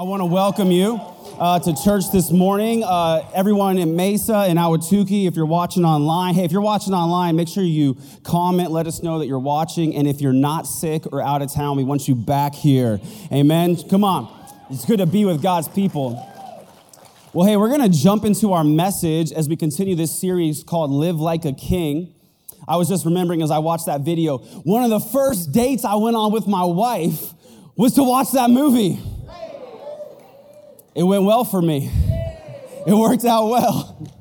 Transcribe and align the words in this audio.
I 0.00 0.02
want 0.02 0.22
to 0.22 0.24
welcome 0.24 0.70
you 0.70 0.98
uh, 1.38 1.58
to 1.58 1.74
church 1.84 2.04
this 2.10 2.30
morning. 2.30 2.82
Uh, 2.82 3.20
everyone 3.34 3.76
in 3.76 3.96
Mesa 3.96 4.46
and 4.48 4.58
Ahwatukee, 4.58 5.28
if 5.28 5.36
you're 5.36 5.44
watching 5.44 5.84
online, 5.84 6.34
hey, 6.34 6.44
if 6.46 6.52
you're 6.52 6.62
watching 6.62 6.94
online, 6.94 7.36
make 7.36 7.48
sure 7.48 7.62
you 7.62 7.98
comment, 8.22 8.70
let 8.70 8.86
us 8.86 9.02
know 9.02 9.18
that 9.18 9.26
you're 9.26 9.38
watching. 9.38 9.94
And 9.94 10.08
if 10.08 10.22
you're 10.22 10.32
not 10.32 10.66
sick 10.66 11.04
or 11.12 11.20
out 11.20 11.42
of 11.42 11.52
town, 11.52 11.76
we 11.76 11.84
want 11.84 12.08
you 12.08 12.14
back 12.14 12.54
here. 12.54 12.98
Amen. 13.30 13.76
Come 13.90 14.02
on. 14.02 14.34
It's 14.70 14.86
good 14.86 15.00
to 15.00 15.06
be 15.06 15.26
with 15.26 15.42
God's 15.42 15.68
people. 15.68 16.12
Well, 17.34 17.46
hey, 17.46 17.58
we're 17.58 17.68
going 17.68 17.82
to 17.82 17.94
jump 17.94 18.24
into 18.24 18.54
our 18.54 18.64
message 18.64 19.32
as 19.32 19.50
we 19.50 19.56
continue 19.56 19.96
this 19.96 20.18
series 20.18 20.62
called 20.62 20.90
Live 20.90 21.16
Like 21.16 21.44
a 21.44 21.52
King. 21.52 22.14
I 22.66 22.76
was 22.76 22.88
just 22.88 23.04
remembering 23.04 23.42
as 23.42 23.50
I 23.50 23.58
watched 23.58 23.84
that 23.84 24.00
video, 24.00 24.38
one 24.38 24.82
of 24.82 24.88
the 24.88 25.00
first 25.00 25.52
dates 25.52 25.84
I 25.84 25.96
went 25.96 26.16
on 26.16 26.32
with 26.32 26.46
my 26.46 26.64
wife 26.64 27.34
was 27.76 27.92
to 27.96 28.02
watch 28.02 28.32
that 28.32 28.48
movie. 28.48 28.98
It 30.94 31.04
went 31.04 31.24
well 31.24 31.44
for 31.44 31.62
me. 31.62 31.90
It 32.86 32.94
worked 32.94 33.24
out 33.24 33.48
well. 33.48 34.12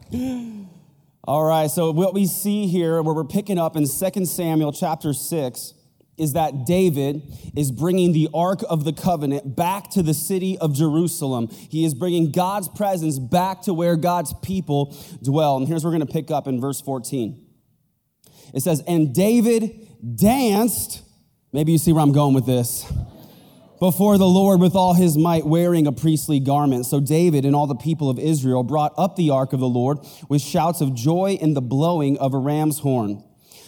All 1.24 1.44
right, 1.44 1.70
so 1.70 1.92
what 1.92 2.14
we 2.14 2.26
see 2.26 2.68
here, 2.68 3.02
where 3.02 3.14
we're 3.14 3.24
picking 3.24 3.58
up 3.58 3.76
in 3.76 3.88
2 3.88 4.26
Samuel 4.26 4.72
chapter 4.72 5.14
6, 5.14 5.74
is 6.18 6.34
that 6.34 6.66
David 6.66 7.22
is 7.56 7.72
bringing 7.72 8.12
the 8.12 8.30
Ark 8.34 8.60
of 8.70 8.84
the 8.84 8.92
Covenant 8.92 9.56
back 9.56 9.90
to 9.92 10.04
the 10.04 10.14
city 10.14 10.58
of 10.58 10.74
Jerusalem. 10.74 11.48
He 11.48 11.86
is 11.86 11.94
bringing 11.94 12.32
God's 12.32 12.68
presence 12.68 13.18
back 13.18 13.62
to 13.64 13.74
where 13.74 13.96
God's 13.96 14.34
people 14.42 14.96
dwell. 15.24 15.58
And 15.58 15.68
here's 15.68 15.84
where 15.84 15.92
we're 15.92 15.98
going 15.98 16.08
to 16.08 16.14
pick 16.14 16.30
up 16.30 16.48
in 16.48 16.60
verse 16.60 16.82
14. 16.82 17.46
It 18.54 18.62
says, 18.62 18.84
And 18.86 19.16
David 19.16 19.88
danced. 20.16 21.04
Maybe 21.54 21.72
you 21.72 21.78
see 21.78 21.94
where 21.94 22.04
I'm 22.04 22.12
going 22.12 22.36
with 22.36 22.46
this 22.46 22.92
before 23.80 24.18
the 24.18 24.28
Lord 24.28 24.60
with 24.60 24.76
all 24.76 24.94
his 24.94 25.18
might, 25.18 25.46
wearing 25.46 25.88
a 25.88 25.92
priestly 25.92 26.40
garment. 26.40 26.86
So 26.86 27.00
David 27.00 27.46
and 27.46 27.56
all 27.56 27.68
the 27.68 27.76
people 27.76 28.10
of 28.10 28.20
Israel 28.20 28.64
brought 28.64 28.94
up 28.98 29.16
the 29.16 29.30
ark 29.30 29.54
of 29.54 29.60
the 29.60 29.68
Lord 29.68 30.00
with 30.28 30.42
shouts 30.42 30.82
of 30.82 30.94
joy 30.94 31.38
and 31.42 31.56
the 31.56 31.62
blowing 31.62 32.18
of 32.18 32.34
a 32.34 32.38
ram's 32.38 32.80
horn. 32.80 33.24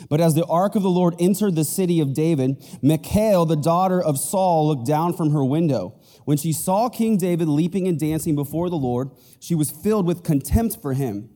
But 0.09 0.20
as 0.20 0.34
the 0.34 0.45
ark 0.45 0.76
of 0.76 0.84
the 0.84 0.90
Lord 0.90 1.16
entered 1.20 1.56
the 1.56 1.64
city 1.64 2.00
of 2.00 2.14
David, 2.14 2.64
Michal, 2.81 3.45
the 3.45 3.56
daughter 3.56 4.02
of 4.02 4.18
Saul, 4.18 4.68
looked 4.68 4.88
down 4.88 5.14
from 5.14 5.31
her 5.31 5.45
window. 5.45 6.00
When 6.25 6.38
she 6.38 6.53
saw 6.53 6.90
King 6.90 7.18
David 7.18 7.48
leaping 7.48 7.88
and 7.88 8.00
dancing 8.00 8.36
before 8.36 8.70
the 8.70 8.78
Lord, 8.78 9.12
she 9.40 9.56
was 9.56 9.72
filled 9.72 10.06
with 10.06 10.23
contempt 10.23 10.81
for 10.81 10.94
him. 10.94 11.30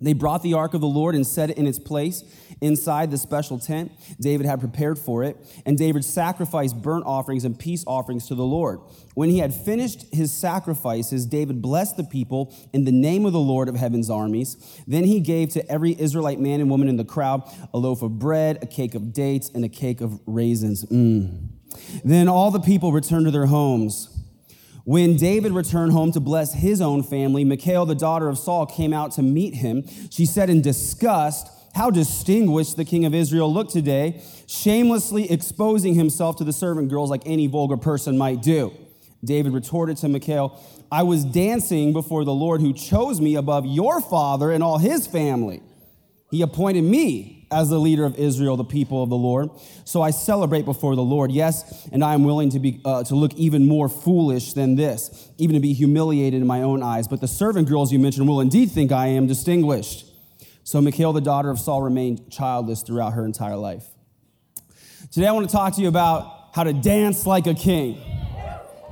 They 0.00 0.12
brought 0.12 0.42
the 0.42 0.54
ark 0.54 0.74
of 0.74 0.80
the 0.80 0.86
Lord 0.86 1.14
and 1.14 1.26
set 1.26 1.50
it 1.50 1.56
in 1.56 1.66
its 1.66 1.78
place 1.78 2.22
inside 2.60 3.10
the 3.10 3.18
special 3.18 3.58
tent 3.58 3.92
David 4.20 4.46
had 4.46 4.60
prepared 4.60 4.98
for 4.98 5.24
it. 5.24 5.36
And 5.64 5.76
David 5.78 6.04
sacrificed 6.04 6.80
burnt 6.80 7.04
offerings 7.06 7.44
and 7.44 7.58
peace 7.58 7.84
offerings 7.86 8.28
to 8.28 8.34
the 8.34 8.44
Lord. 8.44 8.80
When 9.14 9.30
he 9.30 9.38
had 9.38 9.54
finished 9.54 10.14
his 10.14 10.32
sacrifices, 10.32 11.26
David 11.26 11.62
blessed 11.62 11.96
the 11.96 12.04
people 12.04 12.54
in 12.72 12.84
the 12.84 12.92
name 12.92 13.24
of 13.24 13.32
the 13.32 13.40
Lord 13.40 13.68
of 13.68 13.76
heaven's 13.76 14.10
armies. 14.10 14.56
Then 14.86 15.04
he 15.04 15.20
gave 15.20 15.50
to 15.50 15.70
every 15.70 15.98
Israelite 15.98 16.40
man 16.40 16.60
and 16.60 16.70
woman 16.70 16.88
in 16.88 16.96
the 16.96 17.04
crowd 17.04 17.42
a 17.72 17.78
loaf 17.78 18.02
of 18.02 18.18
bread, 18.18 18.58
a 18.62 18.66
cake 18.66 18.94
of 18.94 19.12
dates, 19.12 19.50
and 19.54 19.64
a 19.64 19.68
cake 19.68 20.00
of 20.00 20.20
raisins. 20.26 20.84
Mm. 20.86 21.48
Then 22.04 22.28
all 22.28 22.50
the 22.50 22.60
people 22.60 22.92
returned 22.92 23.26
to 23.26 23.30
their 23.30 23.46
homes. 23.46 24.15
When 24.86 25.16
David 25.16 25.50
returned 25.50 25.90
home 25.90 26.12
to 26.12 26.20
bless 26.20 26.54
his 26.54 26.80
own 26.80 27.02
family, 27.02 27.42
Michal, 27.42 27.86
the 27.86 27.96
daughter 27.96 28.28
of 28.28 28.38
Saul, 28.38 28.66
came 28.66 28.92
out 28.92 29.10
to 29.12 29.22
meet 29.22 29.56
him. 29.56 29.82
She 30.10 30.24
said 30.24 30.48
in 30.48 30.62
disgust, 30.62 31.48
How 31.74 31.90
distinguished 31.90 32.76
the 32.76 32.84
king 32.84 33.04
of 33.04 33.12
Israel 33.12 33.52
looked 33.52 33.72
today, 33.72 34.22
shamelessly 34.46 35.28
exposing 35.28 35.96
himself 35.96 36.36
to 36.36 36.44
the 36.44 36.52
servant 36.52 36.88
girls 36.88 37.10
like 37.10 37.22
any 37.26 37.48
vulgar 37.48 37.76
person 37.76 38.16
might 38.16 38.42
do. 38.42 38.72
David 39.24 39.54
retorted 39.54 39.96
to 39.96 40.08
Michal, 40.08 40.56
I 40.92 41.02
was 41.02 41.24
dancing 41.24 41.92
before 41.92 42.24
the 42.24 42.32
Lord 42.32 42.60
who 42.60 42.72
chose 42.72 43.20
me 43.20 43.34
above 43.34 43.66
your 43.66 44.00
father 44.00 44.52
and 44.52 44.62
all 44.62 44.78
his 44.78 45.08
family. 45.08 45.62
He 46.30 46.42
appointed 46.42 46.82
me 46.82 47.35
as 47.50 47.68
the 47.68 47.78
leader 47.78 48.04
of 48.04 48.18
Israel, 48.18 48.56
the 48.56 48.64
people 48.64 49.02
of 49.02 49.08
the 49.08 49.16
Lord. 49.16 49.50
So 49.84 50.02
I 50.02 50.10
celebrate 50.10 50.64
before 50.64 50.96
the 50.96 51.02
Lord. 51.02 51.30
Yes, 51.30 51.88
and 51.92 52.02
I 52.02 52.14
am 52.14 52.24
willing 52.24 52.50
to 52.50 52.58
be 52.58 52.80
uh, 52.84 53.04
to 53.04 53.14
look 53.14 53.34
even 53.34 53.66
more 53.66 53.88
foolish 53.88 54.52
than 54.52 54.74
this, 54.74 55.30
even 55.38 55.54
to 55.54 55.60
be 55.60 55.72
humiliated 55.72 56.40
in 56.40 56.46
my 56.46 56.62
own 56.62 56.82
eyes. 56.82 57.06
But 57.06 57.20
the 57.20 57.28
servant 57.28 57.68
girls 57.68 57.92
you 57.92 57.98
mentioned 57.98 58.28
will 58.28 58.40
indeed 58.40 58.70
think 58.70 58.92
I 58.92 59.08
am 59.08 59.26
distinguished. 59.26 60.06
So 60.64 60.80
Michal, 60.80 61.12
the 61.12 61.20
daughter 61.20 61.50
of 61.50 61.60
Saul, 61.60 61.82
remained 61.82 62.30
childless 62.30 62.82
throughout 62.82 63.12
her 63.12 63.24
entire 63.24 63.56
life. 63.56 63.86
Today 65.12 65.28
I 65.28 65.32
want 65.32 65.48
to 65.48 65.52
talk 65.52 65.76
to 65.76 65.80
you 65.80 65.88
about 65.88 66.50
how 66.52 66.64
to 66.64 66.72
dance 66.72 67.26
like 67.26 67.46
a 67.46 67.54
king 67.54 68.02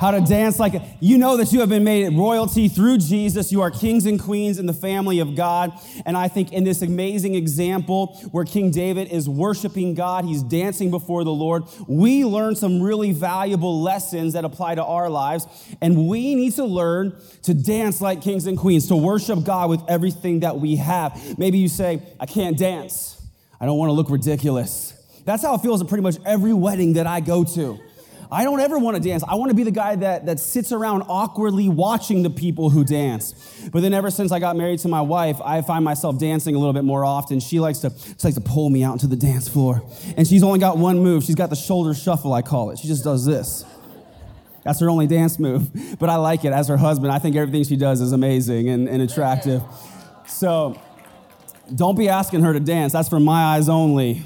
how 0.05 0.11
to 0.11 0.21
dance 0.21 0.59
like 0.59 0.75
you 1.01 1.17
know 1.17 1.39
that 1.39 1.51
you 1.51 1.61
have 1.61 1.71
been 1.71 1.83
made 1.83 2.15
royalty 2.15 2.69
through 2.69 2.99
Jesus. 2.99 3.51
You 3.51 3.63
are 3.63 3.71
kings 3.71 4.05
and 4.05 4.21
queens 4.21 4.59
in 4.59 4.67
the 4.67 4.75
family 4.75 5.19
of 5.21 5.35
God. 5.35 5.73
And 6.05 6.15
I 6.15 6.29
think 6.29 6.53
in 6.53 6.63
this 6.63 6.83
amazing 6.83 7.35
example 7.35 8.09
where 8.31 8.45
King 8.45 8.71
David 8.71 9.09
is 9.09 9.31
worshiping 9.31 9.95
God, 9.95 10.27
he's 10.27 10.43
dancing 10.43 10.91
before 10.91 11.25
the 11.25 11.33
Lord, 11.33 11.63
we 11.89 12.23
learn 12.23 12.55
some 12.55 12.83
really 12.83 13.13
valuable 13.13 13.81
lessons 13.81 14.35
that 14.35 14.45
apply 14.45 14.75
to 14.75 14.85
our 14.85 15.09
lives. 15.09 15.47
And 15.81 16.07
we 16.07 16.35
need 16.35 16.53
to 16.57 16.67
learn 16.67 17.19
to 17.45 17.55
dance 17.55 18.03
like 18.03 18.21
kings 18.21 18.47
and 18.47 18.59
queens, 18.59 18.89
to 18.89 18.97
worship 18.97 19.43
God 19.43 19.71
with 19.71 19.81
everything 19.89 20.41
that 20.41 20.61
we 20.61 20.77
have. 20.77 21.39
Maybe 21.39 21.57
you 21.57 21.69
say, 21.69 22.03
I 22.21 22.27
can't 22.27 22.59
dance. 22.59 23.27
I 23.59 23.65
don't 23.65 23.79
want 23.79 23.89
to 23.89 23.95
look 23.95 24.11
ridiculous. 24.11 24.93
That's 25.25 25.43
how 25.43 25.55
it 25.55 25.63
feels 25.63 25.81
at 25.81 25.89
pretty 25.89 26.03
much 26.03 26.17
every 26.27 26.53
wedding 26.53 26.93
that 26.95 27.07
I 27.07 27.21
go 27.21 27.43
to. 27.43 27.81
I 28.31 28.45
don't 28.45 28.61
ever 28.61 28.79
want 28.79 28.97
to 28.97 29.03
dance. 29.03 29.23
I 29.27 29.35
want 29.35 29.51
to 29.51 29.55
be 29.55 29.63
the 29.63 29.71
guy 29.71 29.97
that, 29.97 30.27
that 30.27 30.41
sits 30.41 30.73
around 30.73 31.03
awkwardly 31.09 31.69
watching 31.69 32.23
the 32.23 32.31
people 32.31 32.71
who 32.71 32.85
dance. 32.85 33.35
But 33.73 33.83
then 33.83 33.93
ever 33.93 34.11
since 34.11 34.33
I 34.33 34.39
got 34.39 34.57
married 34.57 34.81
to 34.81 34.89
my 34.89 35.01
wife, 35.01 35.41
I 35.43 35.63
find 35.63 35.85
myself 35.85 36.19
dancing 36.19 36.55
a 36.55 36.59
little 36.59 36.73
bit 36.73 36.85
more 36.85 37.05
often. 37.05 37.41
She 37.41 37.61
likes 37.61 37.81
to, 37.81 37.91
she 37.91 38.15
likes 38.23 38.35
to 38.35 38.41
pull 38.41 38.71
me 38.71 38.83
out 38.83 38.93
into 38.93 39.07
the 39.07 39.17
dance 39.17 39.49
floor. 39.49 39.83
And 40.17 40.27
she's 40.27 40.43
only 40.43 40.59
got 40.59 40.79
one 40.79 41.01
move. 41.01 41.25
She's 41.25 41.35
got 41.35 41.51
the 41.51 41.57
shoulder 41.57 41.95
shuffle, 41.95 42.33
I 42.33 42.43
call 42.43 42.71
it. 42.71 42.79
She 42.79 42.89
just 42.89 43.05
does 43.05 43.25
this. 43.25 43.65
That's 44.65 44.81
her 44.81 44.89
only 44.89 45.07
dance 45.07 45.39
move. 45.39 45.99
But 45.99 46.09
I 46.09 46.17
like 46.17 46.45
it. 46.45 46.53
As 46.53 46.69
her 46.69 46.77
husband, 46.77 47.13
I 47.13 47.19
think 47.19 47.37
everything 47.37 47.65
she 47.65 47.77
does 47.77 48.01
is 48.01 48.13
amazing 48.13 48.69
and, 48.71 48.89
and 48.89 49.03
attractive. 49.03 49.63
So 50.27 50.81
don't 51.75 51.97
be 51.97 52.09
asking 52.09 52.41
her 52.43 52.53
to 52.53 52.61
dance. 52.61 52.93
That's 52.93 53.09
for 53.09 53.21
my 53.21 53.57
eyes 53.57 53.69
only. 53.69 54.23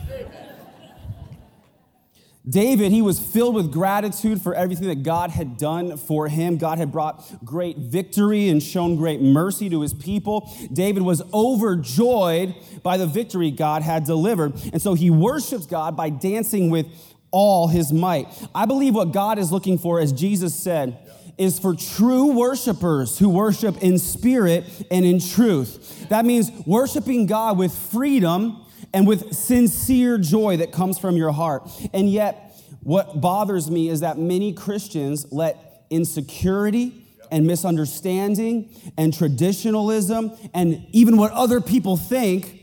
David, 2.49 2.93
he 2.93 3.03
was 3.03 3.19
filled 3.19 3.55
with 3.55 3.73
gratitude 3.73 4.41
for 4.41 4.55
everything 4.55 4.89
that 4.89 5.03
God 5.03 5.31
had 5.31 5.59
done 5.59 5.97
for 5.97 6.29
him. 6.29 6.57
God 6.57 6.79
had 6.79 6.93
brought 6.93 7.45
great 7.45 7.77
victory 7.77 8.49
and 8.49 8.63
shown 8.63 8.97
great 8.97 9.21
mercy 9.21 9.69
to 9.69 9.81
his 9.81 9.93
people. 9.93 10.51
David 10.73 11.03
was 11.03 11.21
overjoyed 11.35 12.55
by 12.83 12.97
the 12.97 13.07
victory 13.07 13.51
God 13.51 13.83
had 13.83 14.05
delivered. 14.05 14.53
And 14.73 14.81
so 14.81 14.95
he 14.95 15.11
worships 15.11 15.67
God 15.67 15.97
by 15.97 16.11
dancing 16.11 16.71
with 16.71 16.87
all 17.31 17.69
his 17.69 17.93
might. 17.93 18.29
I 18.55 18.67
believe 18.67 18.95
what 18.95 19.13
God 19.13 19.39
is 19.39 19.53
looking 19.53 19.77
for, 19.77 20.01
as 20.01 20.13
Jesus 20.13 20.55
said, 20.55 20.97
is 21.37 21.59
for 21.59 21.75
true 21.75 22.33
worshipers 22.33 23.19
who 23.19 23.29
worship 23.29 23.77
in 23.83 23.99
spirit 23.99 24.65
and 24.91 25.05
in 25.05 25.21
truth. 25.21 26.09
That 26.09 26.25
means 26.25 26.51
worshiping 26.67 27.27
God 27.27 27.59
with 27.59 27.73
freedom 27.73 28.65
and 28.93 29.07
with 29.07 29.35
sincere 29.35 30.19
joy 30.19 30.57
that 30.59 30.73
comes 30.73 30.99
from 30.99 31.17
your 31.17 31.33
heart. 31.33 31.69
And 31.93 32.11
yet, 32.11 32.45
what 32.81 33.21
bothers 33.21 33.71
me 33.71 33.89
is 33.89 34.01
that 34.01 34.19
many 34.19 34.53
Christians 34.53 35.27
let 35.31 35.85
insecurity 35.91 37.07
and 37.31 37.47
misunderstanding 37.47 38.71
and 38.97 39.13
traditionalism 39.13 40.33
and 40.55 40.87
even 40.93 41.17
what 41.17 41.33
other 41.33 41.61
people 41.61 41.97
think 41.97 42.55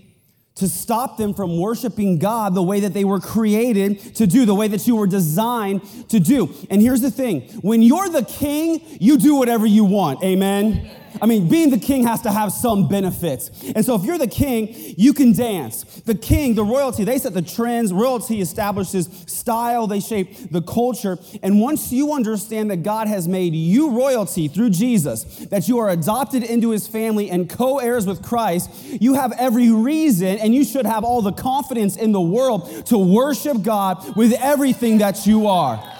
to 0.55 0.69
stop 0.69 1.17
them 1.17 1.33
from 1.33 1.59
worshiping 1.59 2.17
God 2.17 2.55
the 2.55 2.63
way 2.63 2.79
that 2.79 2.93
they 2.93 3.03
were 3.03 3.19
created 3.19 4.15
to 4.15 4.25
do, 4.25 4.45
the 4.45 4.55
way 4.55 4.69
that 4.69 4.87
you 4.87 4.95
were 4.95 5.07
designed 5.07 5.81
to 6.09 6.19
do. 6.19 6.53
And 6.69 6.81
here's 6.81 7.01
the 7.01 7.11
thing 7.11 7.41
when 7.61 7.81
you're 7.81 8.09
the 8.09 8.23
king, 8.23 8.81
you 8.99 9.17
do 9.17 9.35
whatever 9.35 9.65
you 9.65 9.83
want. 9.83 10.23
Amen. 10.23 10.89
I 11.21 11.25
mean, 11.25 11.47
being 11.47 11.69
the 11.69 11.77
king 11.77 12.05
has 12.05 12.21
to 12.21 12.31
have 12.31 12.51
some 12.51 12.87
benefits. 12.87 13.49
And 13.75 13.85
so 13.85 13.95
if 13.95 14.03
you're 14.03 14.17
the 14.17 14.27
king, 14.27 14.75
you 14.97 15.13
can 15.13 15.33
dance. 15.33 15.83
The 16.01 16.15
king, 16.15 16.55
the 16.55 16.63
royalty, 16.63 17.03
they 17.03 17.17
set 17.17 17.33
the 17.33 17.41
trends. 17.41 17.93
Royalty 17.93 18.41
establishes 18.41 19.09
style, 19.27 19.87
they 19.87 19.99
shape 19.99 20.51
the 20.51 20.61
culture. 20.61 21.17
And 21.43 21.61
once 21.61 21.91
you 21.91 22.13
understand 22.13 22.71
that 22.71 22.83
God 22.83 23.07
has 23.07 23.27
made 23.27 23.53
you 23.53 23.91
royalty 23.91 24.47
through 24.47 24.71
Jesus, 24.71 25.23
that 25.47 25.67
you 25.67 25.79
are 25.79 25.89
adopted 25.89 26.43
into 26.43 26.71
his 26.71 26.87
family 26.87 27.29
and 27.29 27.49
co 27.49 27.79
heirs 27.79 28.05
with 28.05 28.21
Christ, 28.21 28.69
you 28.99 29.13
have 29.13 29.31
every 29.33 29.71
reason 29.71 30.37
and 30.39 30.53
you 30.53 30.63
should 30.63 30.85
have 30.85 31.03
all 31.03 31.21
the 31.21 31.31
confidence 31.31 31.95
in 31.95 32.11
the 32.11 32.21
world 32.21 32.85
to 32.87 32.97
worship 32.97 33.61
God 33.61 34.15
with 34.15 34.33
everything 34.33 34.99
that 34.99 35.25
you 35.25 35.47
are. 35.47 35.94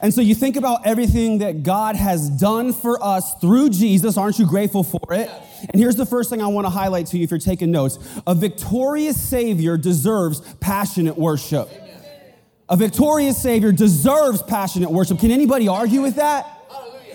And 0.00 0.14
so 0.14 0.20
you 0.20 0.34
think 0.34 0.56
about 0.56 0.86
everything 0.86 1.38
that 1.38 1.62
God 1.62 1.96
has 1.96 2.30
done 2.30 2.72
for 2.72 3.02
us 3.02 3.34
through 3.40 3.70
Jesus. 3.70 4.16
Aren't 4.16 4.38
you 4.38 4.46
grateful 4.46 4.84
for 4.84 5.12
it? 5.12 5.28
And 5.70 5.74
here's 5.74 5.96
the 5.96 6.06
first 6.06 6.30
thing 6.30 6.40
I 6.40 6.46
want 6.46 6.66
to 6.66 6.70
highlight 6.70 7.06
to 7.08 7.18
you 7.18 7.24
if 7.24 7.30
you're 7.30 7.40
taking 7.40 7.70
notes 7.70 7.98
a 8.26 8.34
victorious 8.34 9.20
Savior 9.20 9.76
deserves 9.76 10.40
passionate 10.60 11.16
worship. 11.16 11.68
A 12.68 12.76
victorious 12.76 13.40
Savior 13.40 13.72
deserves 13.72 14.42
passionate 14.42 14.90
worship. 14.90 15.18
Can 15.18 15.30
anybody 15.30 15.68
argue 15.68 16.02
with 16.02 16.16
that? 16.16 16.57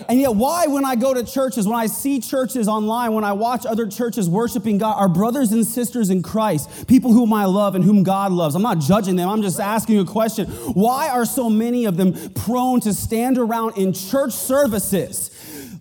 And 0.08 0.20
yet, 0.20 0.34
why, 0.34 0.66
when 0.66 0.84
I 0.84 0.96
go 0.96 1.14
to 1.14 1.24
churches, 1.24 1.66
when 1.66 1.78
I 1.78 1.86
see 1.86 2.20
churches 2.20 2.68
online, 2.68 3.12
when 3.12 3.24
I 3.24 3.32
watch 3.32 3.64
other 3.64 3.86
churches 3.86 4.28
worshiping 4.28 4.78
God, 4.78 4.96
our 4.98 5.08
brothers 5.08 5.52
and 5.52 5.66
sisters 5.66 6.10
in 6.10 6.22
Christ, 6.22 6.86
people 6.86 7.12
whom 7.12 7.32
I 7.32 7.44
love 7.46 7.74
and 7.74 7.84
whom 7.84 8.02
God 8.02 8.32
loves, 8.32 8.54
I'm 8.54 8.62
not 8.62 8.78
judging 8.78 9.16
them, 9.16 9.28
I'm 9.28 9.42
just 9.42 9.60
asking 9.60 9.98
a 9.98 10.04
question. 10.04 10.46
Why 10.46 11.08
are 11.08 11.24
so 11.24 11.48
many 11.48 11.84
of 11.86 11.96
them 11.96 12.14
prone 12.34 12.80
to 12.80 12.92
stand 12.92 13.38
around 13.38 13.78
in 13.78 13.92
church 13.92 14.32
services 14.32 15.30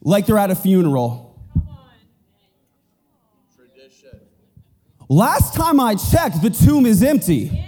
like 0.01 0.25
they're 0.25 0.37
at 0.37 0.51
a 0.51 0.55
funeral? 0.55 1.23
Last 5.09 5.53
time 5.53 5.79
I 5.79 5.95
checked, 5.95 6.41
the 6.41 6.49
tomb 6.49 6.85
is 6.85 7.03
empty. 7.03 7.65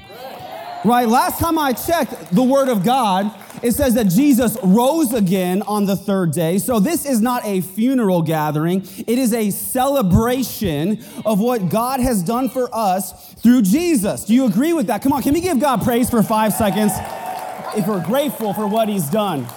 Right? 0.84 1.08
Last 1.08 1.40
time 1.40 1.58
I 1.58 1.74
checked 1.74 2.32
the 2.34 2.44
Word 2.44 2.70
of 2.70 2.84
God, 2.84 3.34
it 3.66 3.74
says 3.74 3.96
that 3.96 4.10
Jesus 4.10 4.60
rose 4.62 5.12
again 5.12 5.64
on 5.64 5.88
the 5.88 5.96
third 5.96 6.32
day. 6.32 6.60
So 6.60 6.80
this 6.80 7.04
is 7.04 7.20
not 7.20 7.44
a 7.46 7.62
funeral 7.62 8.22
gathering, 8.22 8.88
it 9.08 9.18
is 9.18 9.34
a 9.34 9.50
celebration 9.50 11.04
of 11.26 11.40
what 11.40 11.70
God 11.70 12.00
has 12.00 12.22
done 12.22 12.48
for 12.48 12.70
us 12.72 13.34
through 13.34 13.64
Jesus. 13.64 14.26
Do 14.26 14.36
you 14.36 14.46
agree 14.46 14.74
with 14.74 14.86
that? 14.88 15.02
Come 15.02 15.14
on, 15.14 15.24
can 15.24 15.34
we 15.34 15.42
give 15.42 15.60
God 15.60 15.82
praise 15.82 16.12
for 16.12 16.22
five 16.22 16.54
seconds 16.54 16.94
if 17.76 17.88
we're 17.88 18.06
grateful 18.06 18.54
for 18.54 18.68
what 18.68 18.88
He's 18.88 19.10
done? 19.10 19.48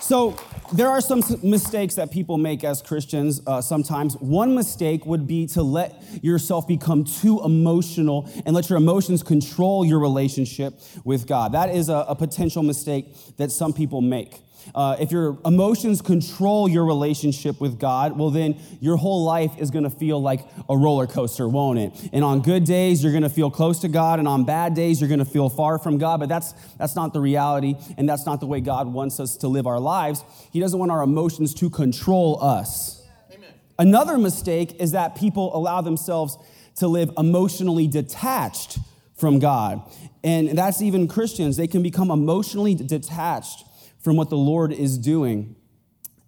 So, 0.00 0.36
there 0.72 0.88
are 0.88 1.00
some 1.00 1.22
mistakes 1.42 1.96
that 1.96 2.10
people 2.10 2.38
make 2.38 2.64
as 2.64 2.82
Christians 2.82 3.40
uh, 3.46 3.60
sometimes. 3.60 4.16
One 4.16 4.54
mistake 4.54 5.06
would 5.06 5.26
be 5.26 5.46
to 5.48 5.62
let 5.62 6.02
yourself 6.22 6.68
become 6.68 7.04
too 7.04 7.40
emotional 7.44 8.28
and 8.46 8.54
let 8.54 8.68
your 8.68 8.76
emotions 8.76 9.22
control 9.22 9.84
your 9.84 9.98
relationship 9.98 10.80
with 11.04 11.26
God. 11.26 11.52
That 11.52 11.74
is 11.74 11.88
a, 11.88 12.06
a 12.08 12.14
potential 12.14 12.62
mistake 12.62 13.06
that 13.36 13.50
some 13.50 13.72
people 13.72 14.00
make. 14.00 14.40
Uh, 14.74 14.96
if 15.00 15.10
your 15.10 15.38
emotions 15.44 16.02
control 16.02 16.68
your 16.68 16.84
relationship 16.84 17.60
with 17.60 17.78
God, 17.78 18.18
well, 18.18 18.30
then 18.30 18.58
your 18.80 18.96
whole 18.96 19.24
life 19.24 19.52
is 19.58 19.70
going 19.70 19.84
to 19.84 19.90
feel 19.90 20.20
like 20.20 20.46
a 20.68 20.76
roller 20.76 21.06
coaster, 21.06 21.48
won't 21.48 21.78
it? 21.78 22.10
And 22.12 22.24
on 22.24 22.40
good 22.40 22.64
days, 22.64 23.02
you're 23.02 23.12
going 23.12 23.22
to 23.22 23.28
feel 23.28 23.50
close 23.50 23.80
to 23.80 23.88
God, 23.88 24.18
and 24.18 24.28
on 24.28 24.44
bad 24.44 24.74
days, 24.74 25.00
you're 25.00 25.08
going 25.08 25.18
to 25.18 25.24
feel 25.24 25.48
far 25.48 25.78
from 25.78 25.98
God. 25.98 26.20
But 26.20 26.28
that's 26.28 26.52
that's 26.78 26.96
not 26.96 27.12
the 27.12 27.20
reality, 27.20 27.74
and 27.96 28.08
that's 28.08 28.26
not 28.26 28.40
the 28.40 28.46
way 28.46 28.60
God 28.60 28.86
wants 28.86 29.20
us 29.20 29.36
to 29.38 29.48
live 29.48 29.66
our 29.66 29.80
lives. 29.80 30.24
He 30.52 30.60
doesn't 30.60 30.78
want 30.78 30.90
our 30.90 31.02
emotions 31.02 31.54
to 31.54 31.70
control 31.70 32.42
us. 32.42 33.02
Amen. 33.32 33.50
Another 33.78 34.18
mistake 34.18 34.80
is 34.80 34.92
that 34.92 35.14
people 35.14 35.56
allow 35.56 35.80
themselves 35.80 36.36
to 36.76 36.88
live 36.88 37.10
emotionally 37.18 37.86
detached 37.86 38.78
from 39.16 39.38
God. 39.38 39.82
And 40.24 40.56
that's 40.56 40.82
even 40.82 41.08
Christians. 41.08 41.56
They 41.56 41.66
can 41.66 41.82
become 41.82 42.10
emotionally 42.10 42.74
detached 42.74 43.64
from 44.02 44.16
what 44.16 44.30
the 44.30 44.36
Lord 44.36 44.72
is 44.72 44.98
doing. 44.98 45.56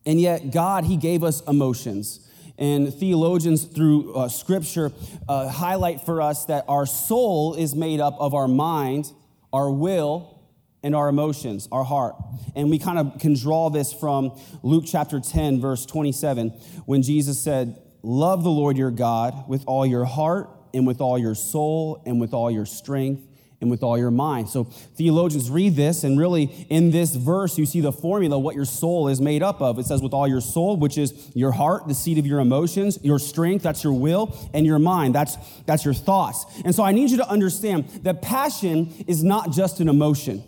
And 0.05 0.21
yet, 0.21 0.51
God, 0.51 0.85
He 0.85 0.97
gave 0.97 1.25
us 1.25 1.41
emotions. 1.43 2.29
And 2.59 2.93
theologians 2.93 3.65
through 3.65 4.15
uh, 4.15 4.29
scripture 4.29 4.93
uh, 5.29 5.49
highlight 5.49 6.03
for 6.03 6.21
us 6.21 6.45
that 6.47 6.65
our 6.69 6.87
soul 6.87 7.55
is 7.55 7.75
made 7.75 8.01
up 8.01 8.17
of 8.19 8.35
our 8.35 8.49
mind, 8.49 9.11
our 9.53 9.71
will, 9.71 10.41
and 10.83 10.95
our 10.95 11.09
emotions, 11.09 11.69
our 11.73 11.85
heart. 11.85 12.17
And 12.55 12.69
we 12.69 12.79
kind 12.79 12.99
of 12.99 13.19
can 13.21 13.35
draw 13.35 13.71
this 13.71 13.93
from 13.93 14.39
Luke 14.63 14.85
chapter 14.87 15.21
10, 15.21 15.61
verse 15.61 15.87
27, 15.87 16.51
when 16.87 17.03
Jesus 17.03 17.41
said, 17.41 17.81
Love 18.03 18.43
the 18.43 18.51
Lord 18.51 18.77
your 18.77 18.91
God 18.91 19.49
with 19.49 19.63
all 19.67 19.87
your 19.87 20.05
heart 20.05 20.51
and 20.75 20.87
with 20.87 21.01
all 21.01 21.19
your 21.19 21.37
soul 21.37 22.03
and 22.05 22.21
with 22.21 22.35
all 22.35 22.51
your 22.51 22.67
strength 22.67 23.23
and 23.63 23.71
with 23.71 23.83
all 23.83 23.97
your 23.97 24.11
mind. 24.11 24.49
So 24.49 24.65
theologians 24.65 25.49
read 25.49 25.77
this, 25.77 26.05
and 26.05 26.19
really 26.19 26.67
in 26.69 26.91
this 26.91 27.15
verse, 27.15 27.57
you 27.57 27.65
see 27.65 27.81
the 27.81 27.93
formula, 27.93 28.39
what 28.39 28.57
your 28.57 28.65
soul 28.65 29.09
is 29.09 29.21
made 29.21 29.43
up 29.43 29.63
of. 29.63 29.79
It 29.79 29.87
says, 29.87 30.03
with 30.03 30.13
all 30.13 30.29
your 30.29 30.41
soul, 30.41 30.77
which 30.77 30.99
is 30.99 31.31
your 31.35 31.53
heart, 31.53 31.87
the 31.87 31.95
seat 31.95 32.19
of 32.19 32.27
your 32.27 32.41
emotions, 32.41 32.99
your 33.03 33.21
strength, 33.21 33.63
that's 33.63 33.85
your 33.85 33.93
will, 33.93 34.37
and 34.53 34.67
your 34.67 34.81
mind, 34.81 35.15
that's, 35.15 35.37
that's 35.65 35.85
your 35.85 35.95
thoughts. 35.95 36.45
And 36.65 36.75
so 36.75 36.83
I 36.83 36.91
need 36.93 37.11
you 37.11 37.17
to 37.19 37.29
understand 37.29 37.89
that 38.03 38.21
passion 38.21 38.93
is 39.07 39.23
not 39.23 39.53
just 39.53 39.81
an 39.81 39.89
emotion, 39.89 40.45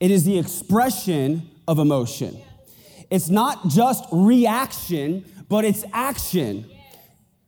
it 0.00 0.10
is 0.10 0.24
the 0.24 0.38
expression 0.38 1.50
of 1.66 1.78
emotion. 1.78 2.40
It's 3.10 3.30
not 3.30 3.68
just 3.68 4.04
reaction, 4.12 5.24
but 5.48 5.64
it's 5.64 5.82
action. 5.92 6.70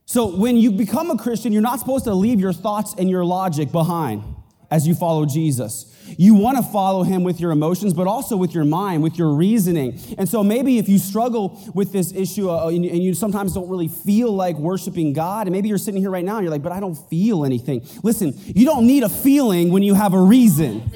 So 0.07 0.35
when 0.35 0.57
you 0.57 0.73
become 0.73 1.11
a 1.11 1.19
Christian, 1.19 1.53
you're 1.53 1.63
not 1.63 1.79
supposed 1.79 2.05
to 2.07 2.15
leave 2.15 2.41
your 2.41 2.55
thoughts 2.55 2.95
and 2.99 3.09
your 3.09 3.25
logic 3.25 3.71
behind 3.71 4.25
as 4.71 4.87
you 4.87 4.95
follow 4.95 5.27
Jesus. 5.27 5.87
You 6.19 6.35
want 6.35 6.57
to 6.57 6.63
follow 6.63 7.03
him 7.03 7.23
with 7.23 7.41
your 7.41 7.51
emotions, 7.51 7.95
but 7.95 8.07
also 8.07 8.37
with 8.37 8.55
your 8.55 8.65
mind, 8.65 9.03
with 9.03 9.19
your 9.19 9.33
reasoning. 9.33 9.99
And 10.19 10.29
so 10.29 10.43
maybe 10.43 10.79
if 10.79 10.89
you 10.89 10.99
struggle 10.99 11.61
with 11.75 11.93
this 11.93 12.13
issue 12.13 12.51
uh, 12.51 12.69
and 12.69 12.85
you 12.85 13.15
sometimes 13.15 13.55
don't 13.55 13.69
really 13.69 13.89
feel 13.89 14.33
like 14.33 14.57
worshiping 14.57 15.13
God, 15.13 15.47
and 15.47 15.53
maybe 15.53 15.69
you're 15.69 15.79
sitting 15.79 16.01
here 16.01 16.11
right 16.11 16.25
now 16.25 16.37
and 16.37 16.45
you're 16.45 16.51
like, 16.51 16.63
but 16.63 16.73
I 16.73 16.81
don't 16.81 16.97
feel 17.09 17.45
anything. 17.45 17.87
Listen, 18.03 18.35
you 18.47 18.65
don't 18.65 18.87
need 18.87 19.03
a 19.03 19.09
feeling 19.09 19.71
when 19.71 19.83
you 19.83 19.95
have 19.95 20.15
a 20.15 20.21
reason. 20.21 20.91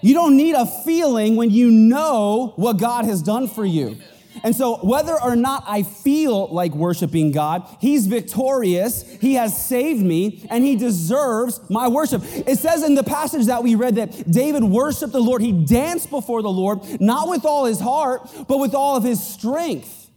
You 0.00 0.14
don't 0.14 0.36
need 0.36 0.54
a 0.54 0.66
feeling 0.84 1.34
when 1.34 1.50
you 1.50 1.70
know 1.70 2.52
what 2.56 2.78
God 2.78 3.04
has 3.04 3.20
done 3.20 3.48
for 3.48 3.64
you. 3.64 3.96
And 4.42 4.54
so, 4.54 4.76
whether 4.78 5.20
or 5.20 5.36
not 5.36 5.64
I 5.66 5.82
feel 5.82 6.48
like 6.48 6.74
worshiping 6.74 7.32
God, 7.32 7.68
He's 7.80 8.06
victorious. 8.06 9.02
He 9.20 9.34
has 9.34 9.66
saved 9.66 10.02
me, 10.02 10.46
and 10.50 10.64
He 10.64 10.76
deserves 10.76 11.60
my 11.70 11.88
worship. 11.88 12.22
It 12.24 12.58
says 12.58 12.82
in 12.82 12.94
the 12.94 13.04
passage 13.04 13.46
that 13.46 13.62
we 13.62 13.74
read 13.74 13.96
that 13.96 14.30
David 14.30 14.64
worshiped 14.64 15.12
the 15.12 15.20
Lord. 15.20 15.42
He 15.42 15.52
danced 15.52 16.10
before 16.10 16.42
the 16.42 16.50
Lord, 16.50 17.00
not 17.00 17.28
with 17.28 17.44
all 17.44 17.64
his 17.64 17.80
heart, 17.80 18.28
but 18.48 18.58
with 18.58 18.74
all 18.74 18.96
of 18.96 19.04
his 19.04 19.22
strength. 19.22 20.10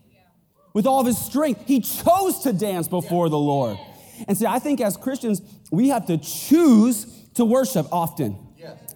With 0.74 0.86
all 0.86 1.02
of 1.02 1.08
his 1.08 1.18
strength. 1.18 1.64
He 1.66 1.82
chose 1.82 2.40
to 2.40 2.54
dance 2.54 2.88
before 2.88 3.30
the 3.30 3.38
Lord. 3.38 3.78
And 4.28 4.38
see, 4.38 4.46
I 4.46 4.60
think 4.60 4.80
as 4.82 4.98
Christians, 4.98 5.42
we 5.72 5.90
have 5.90 6.06
to 6.08 6.18
choose 6.18 7.06
to 7.34 7.46
worship 7.46 7.88
often. 7.92 8.38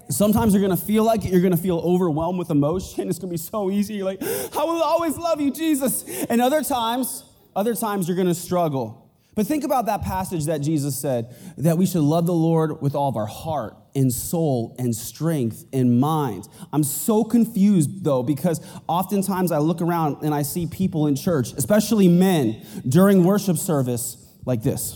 Sometimes 0.09 0.53
you're 0.53 0.61
gonna 0.61 0.77
feel 0.77 1.03
like 1.03 1.25
it. 1.25 1.31
You're 1.31 1.41
gonna 1.41 1.57
feel 1.57 1.79
overwhelmed 1.79 2.39
with 2.39 2.49
emotion. 2.49 3.09
It's 3.09 3.19
gonna 3.19 3.31
be 3.31 3.37
so 3.37 3.71
easy. 3.71 3.95
You're 3.95 4.05
like, 4.05 4.21
I 4.21 4.63
will 4.63 4.81
always 4.81 5.17
love 5.17 5.41
you, 5.41 5.51
Jesus. 5.51 6.05
And 6.29 6.41
other 6.41 6.63
times, 6.63 7.23
other 7.55 7.75
times 7.75 8.07
you're 8.07 8.17
gonna 8.17 8.35
struggle. 8.35 9.05
But 9.35 9.47
think 9.47 9.65
about 9.65 9.87
that 9.87 10.01
passage 10.01 10.45
that 10.45 10.59
Jesus 10.59 10.97
said 10.97 11.35
that 11.57 11.77
we 11.77 11.85
should 11.85 12.01
love 12.01 12.25
the 12.25 12.33
Lord 12.33 12.81
with 12.81 12.95
all 12.95 13.09
of 13.09 13.17
our 13.17 13.25
heart 13.25 13.75
and 13.93 14.11
soul 14.11 14.75
and 14.79 14.95
strength 14.95 15.65
and 15.73 15.99
mind. 15.99 16.47
I'm 16.71 16.83
so 16.83 17.25
confused 17.25 18.03
though, 18.03 18.23
because 18.23 18.61
oftentimes 18.87 19.51
I 19.51 19.57
look 19.57 19.81
around 19.81 20.23
and 20.23 20.33
I 20.33 20.41
see 20.41 20.67
people 20.67 21.07
in 21.07 21.15
church, 21.15 21.51
especially 21.53 22.07
men, 22.07 22.65
during 22.87 23.25
worship 23.25 23.57
service 23.57 24.17
like 24.45 24.63
this. 24.63 24.95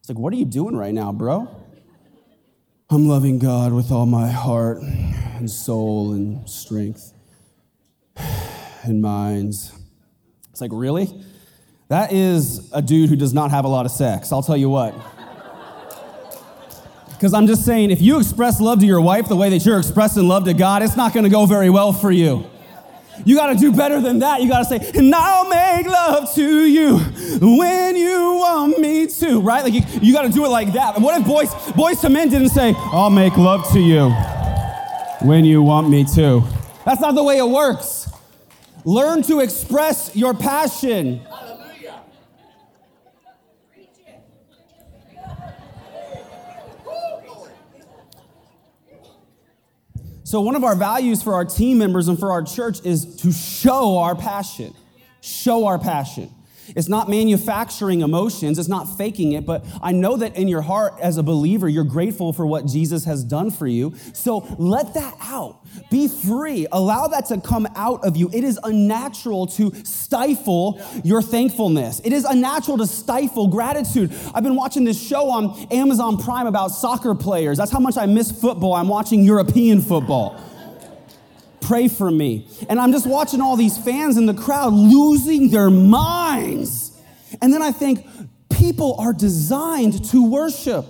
It's 0.00 0.08
like, 0.10 0.18
what 0.18 0.32
are 0.34 0.36
you 0.36 0.44
doing 0.44 0.76
right 0.76 0.92
now, 0.92 1.10
bro? 1.10 1.48
I'm 2.92 3.06
loving 3.06 3.38
God 3.38 3.72
with 3.72 3.92
all 3.92 4.04
my 4.04 4.28
heart 4.28 4.78
and 4.78 5.48
soul 5.48 6.12
and 6.12 6.50
strength 6.50 7.12
and 8.82 9.00
minds. 9.00 9.72
It's 10.50 10.60
like, 10.60 10.72
really? 10.74 11.08
That 11.86 12.12
is 12.12 12.68
a 12.72 12.82
dude 12.82 13.08
who 13.08 13.14
does 13.14 13.32
not 13.32 13.52
have 13.52 13.64
a 13.64 13.68
lot 13.68 13.86
of 13.86 13.92
sex, 13.92 14.32
I'll 14.32 14.42
tell 14.42 14.56
you 14.56 14.68
what. 14.68 14.92
Because 17.10 17.32
I'm 17.32 17.46
just 17.46 17.64
saying, 17.64 17.92
if 17.92 18.02
you 18.02 18.18
express 18.18 18.60
love 18.60 18.80
to 18.80 18.86
your 18.86 19.00
wife 19.00 19.28
the 19.28 19.36
way 19.36 19.50
that 19.50 19.64
you're 19.64 19.78
expressing 19.78 20.26
love 20.26 20.44
to 20.46 20.54
God, 20.54 20.82
it's 20.82 20.96
not 20.96 21.14
gonna 21.14 21.28
go 21.28 21.46
very 21.46 21.70
well 21.70 21.92
for 21.92 22.10
you. 22.10 22.44
You 23.24 23.36
got 23.36 23.52
to 23.52 23.54
do 23.54 23.72
better 23.72 24.00
than 24.00 24.20
that. 24.20 24.42
You 24.42 24.48
got 24.48 24.58
to 24.60 24.64
say, 24.64 24.90
and 24.94 25.14
I'll 25.14 25.48
make 25.48 25.86
love 25.86 26.32
to 26.34 26.64
you 26.64 26.98
when 26.98 27.96
you 27.96 28.34
want 28.34 28.78
me 28.78 29.06
to, 29.06 29.40
right? 29.40 29.62
Like 29.62 29.74
you, 29.74 29.82
you 30.00 30.12
got 30.12 30.22
to 30.22 30.30
do 30.30 30.44
it 30.44 30.48
like 30.48 30.72
that. 30.72 30.96
And 30.96 31.04
what 31.04 31.20
if 31.20 31.26
boys, 31.26 31.50
Boyz 31.74 32.02
II 32.04 32.10
Men 32.10 32.28
didn't 32.28 32.50
say, 32.50 32.74
I'll 32.76 33.10
make 33.10 33.36
love 33.36 33.70
to 33.72 33.80
you 33.80 34.10
when 35.26 35.44
you 35.44 35.62
want 35.62 35.88
me 35.88 36.04
to? 36.14 36.42
That's 36.84 37.00
not 37.00 37.14
the 37.14 37.22
way 37.22 37.38
it 37.38 37.48
works. 37.48 38.08
Learn 38.84 39.22
to 39.24 39.40
express 39.40 40.16
your 40.16 40.32
passion. 40.34 41.20
So, 50.30 50.40
one 50.40 50.54
of 50.54 50.62
our 50.62 50.76
values 50.76 51.24
for 51.24 51.34
our 51.34 51.44
team 51.44 51.78
members 51.78 52.06
and 52.06 52.16
for 52.16 52.30
our 52.30 52.40
church 52.40 52.86
is 52.86 53.16
to 53.16 53.32
show 53.32 53.98
our 53.98 54.14
passion. 54.14 54.72
Show 55.22 55.66
our 55.66 55.76
passion. 55.76 56.32
It's 56.76 56.88
not 56.88 57.08
manufacturing 57.08 58.00
emotions, 58.00 58.58
it's 58.58 58.68
not 58.68 58.84
faking 58.96 59.32
it, 59.32 59.46
but 59.46 59.64
I 59.82 59.92
know 59.92 60.16
that 60.16 60.36
in 60.36 60.48
your 60.48 60.62
heart 60.62 60.94
as 61.00 61.16
a 61.16 61.22
believer, 61.22 61.68
you're 61.68 61.84
grateful 61.84 62.32
for 62.32 62.46
what 62.46 62.66
Jesus 62.66 63.04
has 63.04 63.24
done 63.24 63.50
for 63.50 63.66
you. 63.66 63.94
So 64.12 64.38
let 64.58 64.94
that 64.94 65.16
out. 65.20 65.60
Be 65.90 66.08
free. 66.08 66.66
Allow 66.72 67.08
that 67.08 67.26
to 67.26 67.40
come 67.40 67.66
out 67.76 68.04
of 68.04 68.16
you. 68.16 68.30
It 68.32 68.44
is 68.44 68.58
unnatural 68.62 69.46
to 69.48 69.72
stifle 69.84 70.80
your 71.04 71.22
thankfulness. 71.22 72.00
It 72.04 72.12
is 72.12 72.24
unnatural 72.24 72.78
to 72.78 72.86
stifle 72.86 73.48
gratitude. 73.48 74.12
I've 74.34 74.42
been 74.44 74.56
watching 74.56 74.84
this 74.84 75.00
show 75.00 75.30
on 75.30 75.66
Amazon 75.70 76.18
Prime 76.18 76.46
about 76.46 76.68
soccer 76.68 77.14
players. 77.14 77.58
That's 77.58 77.70
how 77.70 77.80
much 77.80 77.96
I 77.96 78.06
miss 78.06 78.30
football. 78.30 78.74
I'm 78.74 78.88
watching 78.88 79.24
European 79.24 79.80
football 79.80 80.40
pray 81.70 81.86
for 81.86 82.10
me. 82.10 82.48
And 82.68 82.80
I'm 82.80 82.90
just 82.90 83.06
watching 83.06 83.40
all 83.40 83.54
these 83.54 83.78
fans 83.78 84.16
in 84.16 84.26
the 84.26 84.34
crowd 84.34 84.72
losing 84.72 85.50
their 85.50 85.70
minds. 85.70 87.00
And 87.40 87.54
then 87.54 87.62
I 87.62 87.70
think 87.70 88.04
people 88.50 88.96
are 88.98 89.12
designed 89.12 90.04
to 90.06 90.28
worship. 90.28 90.84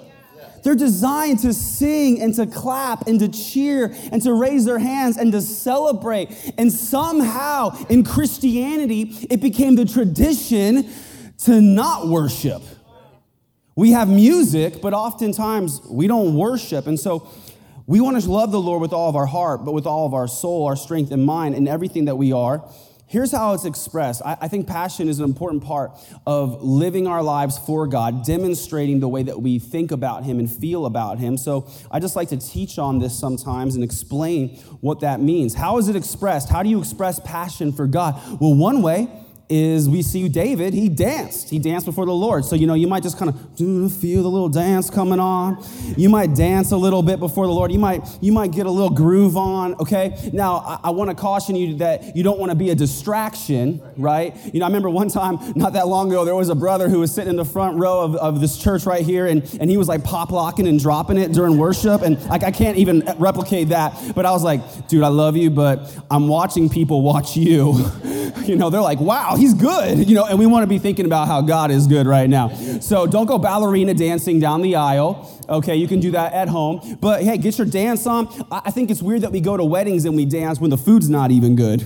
They're 0.64 0.74
designed 0.74 1.40
to 1.40 1.52
sing 1.52 2.22
and 2.22 2.34
to 2.36 2.46
clap 2.46 3.06
and 3.08 3.20
to 3.20 3.28
cheer 3.28 3.94
and 4.10 4.22
to 4.22 4.32
raise 4.32 4.64
their 4.64 4.78
hands 4.78 5.18
and 5.18 5.32
to 5.32 5.42
celebrate. 5.42 6.54
And 6.56 6.72
somehow 6.72 7.76
in 7.90 8.02
Christianity, 8.02 9.14
it 9.28 9.42
became 9.42 9.76
the 9.76 9.84
tradition 9.84 10.88
to 11.44 11.60
not 11.60 12.08
worship. 12.08 12.62
We 13.76 13.90
have 13.90 14.08
music, 14.08 14.80
but 14.80 14.94
oftentimes 14.94 15.82
we 15.90 16.06
don't 16.06 16.34
worship. 16.34 16.86
And 16.86 16.98
so 16.98 17.30
we 17.90 18.00
want 18.00 18.22
to 18.22 18.30
love 18.30 18.52
the 18.52 18.60
Lord 18.60 18.80
with 18.80 18.92
all 18.92 19.08
of 19.08 19.16
our 19.16 19.26
heart, 19.26 19.64
but 19.64 19.72
with 19.72 19.84
all 19.84 20.06
of 20.06 20.14
our 20.14 20.28
soul, 20.28 20.64
our 20.66 20.76
strength, 20.76 21.10
and 21.10 21.24
mind, 21.24 21.56
and 21.56 21.66
everything 21.66 22.04
that 22.04 22.14
we 22.14 22.30
are. 22.30 22.64
Here's 23.08 23.32
how 23.32 23.52
it's 23.54 23.64
expressed. 23.64 24.22
I, 24.24 24.38
I, 24.42 24.46
think 24.46 24.68
passion 24.68 25.08
is 25.08 25.18
an 25.18 25.24
important 25.24 25.64
part 25.64 25.90
of 26.24 26.62
living 26.62 27.08
our 27.08 27.20
lives 27.20 27.58
for 27.58 27.88
God, 27.88 28.24
demonstrating 28.24 29.00
the 29.00 29.08
way 29.08 29.24
that 29.24 29.42
we 29.42 29.58
think 29.58 29.90
about 29.90 30.22
Him 30.22 30.38
and 30.38 30.48
feel 30.48 30.86
about 30.86 31.18
Him. 31.18 31.36
So 31.36 31.68
I 31.90 31.98
just 31.98 32.14
like 32.14 32.28
to 32.28 32.36
teach 32.36 32.78
on 32.78 33.00
this 33.00 33.18
sometimes 33.18 33.74
and 33.74 33.82
explain 33.82 34.50
what 34.80 35.00
that 35.00 35.20
means. 35.20 35.54
How 35.54 35.78
is 35.78 35.88
it 35.88 35.96
expressed? 35.96 36.48
How 36.48 36.62
do 36.62 36.68
you 36.68 36.78
express 36.78 37.18
passion 37.18 37.72
for 37.72 37.88
God? 37.88 38.14
Well, 38.40 38.54
one 38.54 38.82
way 38.82 39.08
is 39.50 39.88
we 39.88 40.00
see 40.00 40.28
David, 40.28 40.72
he 40.72 40.88
danced. 40.88 41.50
He 41.50 41.58
danced 41.58 41.84
before 41.84 42.06
the 42.06 42.12
Lord. 42.12 42.44
So, 42.44 42.54
you 42.54 42.66
know, 42.66 42.74
you 42.74 42.86
might 42.86 43.02
just 43.02 43.18
kind 43.18 43.28
of 43.28 43.56
feel 43.56 44.22
the 44.22 44.28
little 44.28 44.48
dance 44.48 44.88
coming 44.88 45.18
on. 45.18 45.62
You 45.96 46.08
might 46.08 46.34
dance 46.34 46.70
a 46.70 46.76
little 46.76 47.02
bit 47.02 47.18
before 47.18 47.46
the 47.46 47.52
Lord. 47.52 47.72
You 47.72 47.80
might, 47.80 48.06
you 48.20 48.32
might 48.32 48.52
get 48.52 48.66
a 48.66 48.70
little 48.70 48.90
groove 48.90 49.36
on, 49.36 49.74
okay? 49.74 50.30
Now, 50.32 50.56
I, 50.58 50.80
I 50.84 50.90
want 50.90 51.10
to 51.10 51.16
caution 51.16 51.56
you 51.56 51.76
that 51.78 52.16
you 52.16 52.22
don't 52.22 52.38
want 52.38 52.50
to 52.50 52.56
be 52.56 52.70
a 52.70 52.74
distraction, 52.74 53.82
right? 53.96 54.36
You 54.54 54.60
know, 54.60 54.66
I 54.66 54.68
remember 54.68 54.88
one 54.88 55.08
time, 55.08 55.38
not 55.56 55.72
that 55.72 55.88
long 55.88 56.10
ago, 56.10 56.24
there 56.24 56.36
was 56.36 56.48
a 56.48 56.54
brother 56.54 56.88
who 56.88 57.00
was 57.00 57.12
sitting 57.12 57.30
in 57.30 57.36
the 57.36 57.44
front 57.44 57.76
row 57.76 58.00
of, 58.00 58.14
of 58.16 58.40
this 58.40 58.56
church 58.56 58.86
right 58.86 59.04
here, 59.04 59.26
and, 59.26 59.42
and 59.60 59.68
he 59.68 59.76
was 59.76 59.88
like 59.88 60.04
pop 60.04 60.30
locking 60.30 60.68
and 60.68 60.78
dropping 60.78 61.18
it 61.18 61.32
during 61.32 61.58
worship. 61.58 62.02
And 62.02 62.24
like, 62.26 62.44
I 62.44 62.52
can't 62.52 62.78
even 62.78 63.02
replicate 63.18 63.70
that. 63.70 64.12
But 64.14 64.26
I 64.26 64.30
was 64.30 64.44
like, 64.44 64.86
dude, 64.86 65.02
I 65.02 65.08
love 65.08 65.36
you, 65.36 65.50
but 65.50 65.92
I'm 66.08 66.28
watching 66.28 66.68
people 66.68 67.02
watch 67.02 67.36
you. 67.36 67.74
you 68.44 68.56
know, 68.56 68.70
they're 68.70 68.80
like, 68.80 69.00
wow, 69.00 69.36
he's 69.40 69.54
good, 69.54 70.08
you 70.08 70.14
know, 70.14 70.26
and 70.26 70.38
we 70.38 70.46
want 70.46 70.62
to 70.62 70.66
be 70.66 70.78
thinking 70.78 71.06
about 71.06 71.26
how 71.26 71.40
God 71.40 71.70
is 71.70 71.86
good 71.86 72.06
right 72.06 72.28
now. 72.28 72.48
So 72.80 73.06
don't 73.06 73.26
go 73.26 73.38
ballerina 73.38 73.94
dancing 73.94 74.38
down 74.38 74.60
the 74.60 74.76
aisle. 74.76 75.44
Okay, 75.48 75.76
you 75.76 75.88
can 75.88 75.98
do 75.98 76.12
that 76.12 76.32
at 76.32 76.48
home. 76.48 76.98
But 77.00 77.22
hey, 77.22 77.38
get 77.38 77.58
your 77.58 77.66
dance 77.66 78.06
on. 78.06 78.28
I 78.50 78.70
think 78.70 78.90
it's 78.90 79.02
weird 79.02 79.22
that 79.22 79.32
we 79.32 79.40
go 79.40 79.56
to 79.56 79.64
weddings 79.64 80.04
and 80.04 80.14
we 80.14 80.26
dance 80.26 80.60
when 80.60 80.70
the 80.70 80.76
food's 80.76 81.08
not 81.08 81.30
even 81.30 81.56
good. 81.56 81.84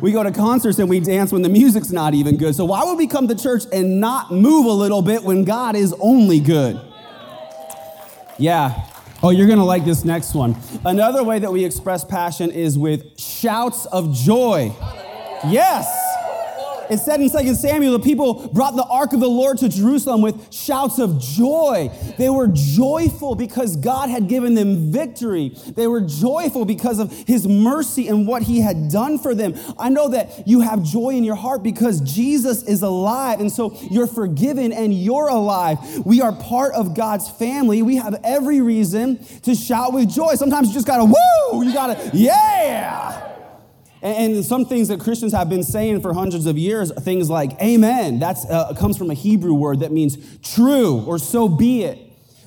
We 0.00 0.12
go 0.12 0.22
to 0.22 0.32
concerts 0.32 0.78
and 0.78 0.88
we 0.88 1.00
dance 1.00 1.32
when 1.32 1.42
the 1.42 1.48
music's 1.48 1.90
not 1.90 2.14
even 2.14 2.36
good. 2.36 2.54
So 2.54 2.64
why 2.64 2.84
would 2.84 2.98
we 2.98 3.06
come 3.06 3.28
to 3.28 3.34
church 3.34 3.64
and 3.72 4.00
not 4.00 4.30
move 4.32 4.66
a 4.66 4.72
little 4.72 5.02
bit 5.02 5.22
when 5.22 5.44
God 5.44 5.76
is 5.76 5.94
only 6.00 6.40
good? 6.40 6.80
Yeah. 8.38 8.88
Oh, 9.22 9.30
you're 9.30 9.46
going 9.46 9.58
to 9.58 9.64
like 9.64 9.84
this 9.84 10.04
next 10.04 10.34
one. 10.34 10.56
Another 10.84 11.22
way 11.22 11.38
that 11.38 11.50
we 11.50 11.64
express 11.64 12.04
passion 12.04 12.50
is 12.50 12.76
with 12.76 13.18
shouts 13.18 13.86
of 13.86 14.12
joy. 14.12 14.74
Yes. 15.46 16.03
It 16.90 16.98
said 16.98 17.20
in 17.20 17.30
2 17.30 17.54
Samuel, 17.54 17.92
the 17.92 18.04
people 18.04 18.48
brought 18.48 18.76
the 18.76 18.84
ark 18.84 19.12
of 19.12 19.20
the 19.20 19.28
Lord 19.28 19.58
to 19.58 19.68
Jerusalem 19.68 20.22
with 20.22 20.52
shouts 20.52 20.98
of 20.98 21.20
joy. 21.20 21.90
They 22.18 22.30
were 22.30 22.48
joyful 22.48 23.34
because 23.34 23.76
God 23.76 24.10
had 24.10 24.28
given 24.28 24.54
them 24.54 24.92
victory. 24.92 25.56
They 25.74 25.86
were 25.86 26.00
joyful 26.00 26.64
because 26.64 26.98
of 26.98 27.12
his 27.26 27.46
mercy 27.46 28.08
and 28.08 28.26
what 28.26 28.42
he 28.42 28.60
had 28.60 28.90
done 28.90 29.18
for 29.18 29.34
them. 29.34 29.54
I 29.78 29.88
know 29.88 30.08
that 30.08 30.46
you 30.46 30.60
have 30.60 30.82
joy 30.82 31.10
in 31.10 31.24
your 31.24 31.34
heart 31.34 31.62
because 31.62 32.00
Jesus 32.00 32.62
is 32.62 32.82
alive. 32.82 33.40
And 33.40 33.50
so 33.50 33.76
you're 33.90 34.06
forgiven 34.06 34.72
and 34.72 34.94
you're 34.94 35.28
alive. 35.28 35.78
We 36.04 36.20
are 36.20 36.32
part 36.32 36.74
of 36.74 36.94
God's 36.94 37.30
family. 37.30 37.82
We 37.82 37.96
have 37.96 38.20
every 38.24 38.60
reason 38.60 39.24
to 39.42 39.54
shout 39.54 39.92
with 39.92 40.08
joy. 40.08 40.34
Sometimes 40.34 40.68
you 40.68 40.74
just 40.74 40.86
gotta, 40.86 41.04
woo! 41.04 41.64
You 41.64 41.72
gotta, 41.72 42.10
yeah! 42.14 43.33
And 44.04 44.44
some 44.44 44.66
things 44.66 44.88
that 44.88 45.00
Christians 45.00 45.32
have 45.32 45.48
been 45.48 45.62
saying 45.62 46.02
for 46.02 46.12
hundreds 46.12 46.44
of 46.44 46.58
years, 46.58 46.92
things 46.92 47.30
like 47.30 47.58
amen, 47.62 48.18
that 48.18 48.36
uh, 48.50 48.74
comes 48.74 48.98
from 48.98 49.10
a 49.10 49.14
Hebrew 49.14 49.54
word 49.54 49.80
that 49.80 49.92
means 49.92 50.38
true 50.40 51.02
or 51.06 51.18
so 51.18 51.48
be 51.48 51.84
it. 51.84 51.98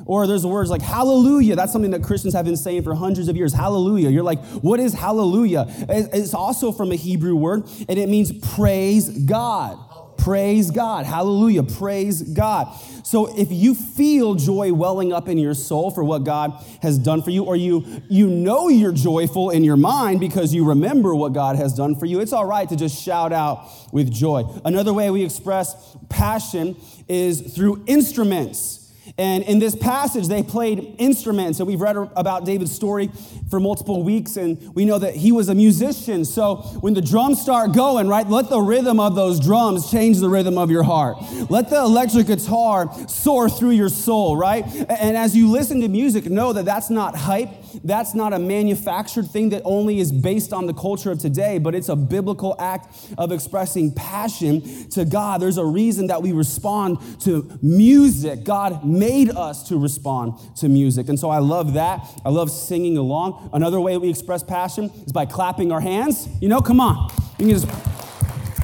Or 0.06 0.28
there's 0.28 0.46
words 0.46 0.70
like 0.70 0.84
hallelujah. 0.84 1.56
That's 1.56 1.74
something 1.74 1.90
that 1.92 2.04
Christians 2.04 2.36
have 2.36 2.46
been 2.46 2.58
saying 2.58 2.84
for 2.84 2.94
hundreds 2.94 3.28
of 3.28 3.36
years. 3.36 3.54
Hallelujah. 3.54 4.10
You're 4.10 4.24
like, 4.24 4.40
what 4.62 4.80
is 4.80 4.94
hallelujah? 4.94 5.66
It's 5.90 6.36
also 6.36 6.72
from 6.72 6.92
a 6.92 6.96
Hebrew 6.96 7.36
word, 7.36 7.68
and 7.90 7.98
it 7.98 8.08
means 8.08 8.32
praise 8.54 9.10
God. 9.26 9.80
Praise 10.28 10.72
God. 10.72 11.06
Hallelujah. 11.06 11.64
Praise 11.64 12.22
God. 12.22 12.78
So 13.04 13.34
if 13.40 13.50
you 13.50 13.74
feel 13.74 14.36
joy 14.36 14.74
welling 14.74 15.14
up 15.14 15.30
in 15.30 15.38
your 15.38 15.54
soul 15.54 15.90
for 15.90 16.04
what 16.04 16.26
God 16.26 16.52
has 16.82 16.98
done 16.98 17.22
for 17.22 17.30
you, 17.30 17.46
or 17.46 17.56
you, 17.56 17.86
you 18.10 18.28
know 18.28 18.68
you're 18.68 18.92
joyful 18.92 19.52
in 19.52 19.64
your 19.64 19.78
mind 19.78 20.20
because 20.20 20.54
you 20.54 20.66
remember 20.66 21.16
what 21.16 21.32
God 21.32 21.56
has 21.56 21.74
done 21.74 21.96
for 21.96 22.06
you, 22.06 22.20
it's 22.20 22.34
all 22.34 22.44
right 22.44 22.68
to 22.68 22.76
just 22.76 23.02
shout 23.02 23.32
out 23.32 23.70
with 23.94 24.12
joy. 24.12 24.44
Another 24.66 24.92
way 24.92 25.10
we 25.12 25.24
express 25.24 25.96
passion 26.10 26.76
is 27.08 27.56
through 27.56 27.86
instruments. 27.88 28.77
And 29.20 29.44
in 29.44 29.58
this 29.58 29.76
passage, 29.76 30.28
they 30.28 30.44
played 30.44 30.96
instruments. 31.00 31.60
And 31.60 31.68
we've 31.68 31.82
read 31.82 31.96
about 32.16 32.46
David's 32.46 32.72
story 32.72 33.10
for 33.50 33.60
multiple 33.60 34.04
weeks, 34.04 34.38
and 34.38 34.76
we 34.76 34.86
know 34.86 35.00
that 35.00 35.16
he 35.16 35.32
was 35.32 35.50
a 35.50 35.56
musician. 35.56 36.26
So 36.26 36.58
when 36.82 36.94
the 36.94 37.02
drums 37.02 37.42
start 37.42 37.72
going, 37.74 38.08
right, 38.08 38.28
let 38.28 38.50
the 38.50 38.60
rhythm 38.60 39.00
of 39.00 39.16
those 39.16 39.40
drums 39.40 39.90
change 39.90 40.20
the 40.20 40.30
rhythm 40.30 40.58
of 40.58 40.70
your 40.70 40.84
heart. 40.84 41.18
Let 41.50 41.70
the 41.70 41.80
electric 41.80 42.28
guitar 42.28 42.94
soar 43.08 43.50
through 43.50 43.72
your 43.72 43.90
soul, 43.90 44.38
right? 44.38 44.66
And 44.66 45.18
as 45.18 45.36
you 45.36 45.50
listen 45.50 45.82
to 45.82 45.88
music, 45.88 46.26
know 46.26 46.54
that 46.54 46.66
that's 46.66 46.90
not 46.90 47.16
hype. 47.16 47.50
That's 47.84 48.14
not 48.14 48.34
a 48.34 48.40
manufactured 48.40 49.28
thing 49.28 49.50
that 49.50 49.62
only 49.66 50.00
is 50.00 50.12
based 50.12 50.54
on 50.54 50.66
the 50.66 50.74
culture 50.74 51.12
of 51.12 51.20
today, 51.20 51.58
but 51.58 51.76
it's 51.76 51.90
a 51.90 51.96
biblical 51.96 52.56
act 52.60 52.96
of 53.18 53.32
expressing 53.32 53.94
passion 53.94 54.90
to 54.92 55.06
God. 55.06 55.42
There's 55.42 55.58
a 55.58 55.66
reason 55.66 56.08
that 56.08 56.22
we 56.22 56.32
respond 56.32 56.98
to 57.22 57.58
music. 57.62 58.44
God 58.44 58.86
made 58.86 59.30
us 59.30 59.68
to 59.70 59.78
respond 59.78 60.34
to 60.58 60.70
music. 60.70 61.10
And 61.10 61.20
so 61.20 61.30
I 61.30 61.40
love 61.40 61.74
that. 61.74 62.06
I 62.26 62.30
love 62.30 62.52
singing 62.52 62.98
along. 62.98 63.50
Another 63.54 63.80
way 63.80 63.98
we 63.98 64.10
express 64.10 64.44
passion 64.44 64.92
is 65.06 65.12
by 65.12 65.26
clapping 65.26 65.72
our 65.72 65.82
hands. 65.82 66.28
You 66.42 66.50
know, 66.50 66.62
come 66.62 66.80
on. 66.80 67.12
You 67.38 67.48
can 67.48 67.50
just, 67.50 67.68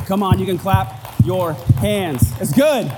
come 0.08 0.24
on, 0.24 0.40
you 0.40 0.46
can 0.46 0.58
clap 0.58 1.22
your 1.24 1.54
hands. 1.54 2.32
It's 2.42 2.52
good. 2.52 2.92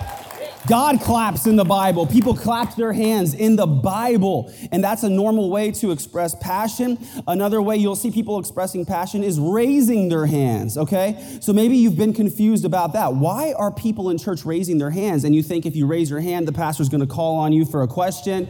God 0.67 0.99
claps 1.01 1.45
in 1.45 1.55
the 1.55 1.63
Bible. 1.63 2.07
People 2.07 2.35
clap 2.35 2.75
their 2.75 2.93
hands 2.93 3.33
in 3.33 3.55
the 3.55 3.67
Bible. 3.67 4.51
And 4.71 4.83
that's 4.83 5.03
a 5.03 5.09
normal 5.09 5.49
way 5.49 5.71
to 5.73 5.91
express 5.91 6.35
passion. 6.35 6.97
Another 7.27 7.61
way 7.61 7.77
you'll 7.77 7.95
see 7.95 8.09
people 8.09 8.39
expressing 8.39 8.85
passion 8.85 9.23
is 9.23 9.39
raising 9.39 10.09
their 10.09 10.25
hands, 10.25 10.77
okay? 10.77 11.37
So 11.41 11.53
maybe 11.53 11.77
you've 11.77 11.97
been 11.97 12.13
confused 12.13 12.65
about 12.65 12.93
that. 12.93 13.13
Why 13.13 13.53
are 13.53 13.71
people 13.71 14.09
in 14.09 14.17
church 14.17 14.43
raising 14.45 14.79
their 14.79 14.89
hands? 14.89 15.23
And 15.23 15.35
you 15.35 15.43
think 15.43 15.65
if 15.65 15.75
you 15.75 15.85
raise 15.85 16.09
your 16.09 16.21
hand, 16.21 16.47
the 16.47 16.53
pastor's 16.53 16.89
gonna 16.89 17.07
call 17.07 17.35
on 17.35 17.53
you 17.53 17.65
for 17.65 17.83
a 17.83 17.87
question. 17.87 18.47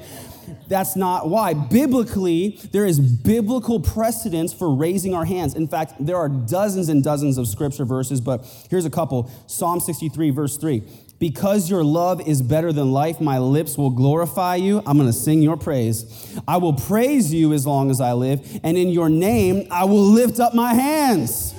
That's 0.68 0.96
not 0.96 1.30
why. 1.30 1.54
Biblically, 1.54 2.60
there 2.72 2.86
is 2.86 3.00
biblical 3.00 3.80
precedence 3.80 4.54
for 4.54 4.74
raising 4.74 5.14
our 5.14 5.26
hands. 5.26 5.56
In 5.56 5.68
fact, 5.68 5.94
there 6.00 6.18
are 6.18 6.30
dozens 6.30 6.90
and 6.90 7.04
dozens 7.04 7.38
of 7.38 7.48
scripture 7.48 7.86
verses, 7.86 8.22
but 8.22 8.46
here's 8.70 8.86
a 8.86 8.90
couple 8.90 9.30
Psalm 9.48 9.80
63, 9.80 10.30
verse 10.30 10.58
3. 10.58 10.84
Because 11.18 11.70
your 11.70 11.84
love 11.84 12.28
is 12.28 12.42
better 12.42 12.74
than 12.74 12.92
life, 12.92 13.22
my 13.22 13.40
lips 13.40 13.78
will 13.78 13.90
glorify 13.90 14.56
you. 14.56 14.82
I'm 14.86 14.98
going 14.98 15.10
to 15.10 15.14
sing 15.14 15.42
your 15.42 15.58
praise. 15.58 16.40
I 16.48 16.58
will 16.58 16.74
praise 16.74 17.34
you 17.34 17.54
as 17.54 17.66
long 17.66 17.90
as 17.90 18.02
I 18.02 18.14
live, 18.14 18.60
and 18.64 18.78
in 18.78 18.90
your 18.90 19.10
name 19.10 19.68
I 19.72 19.86
will 19.86 20.04
lift 20.04 20.40
up 20.40 20.54
my 20.54 20.74
hands. 20.74 21.54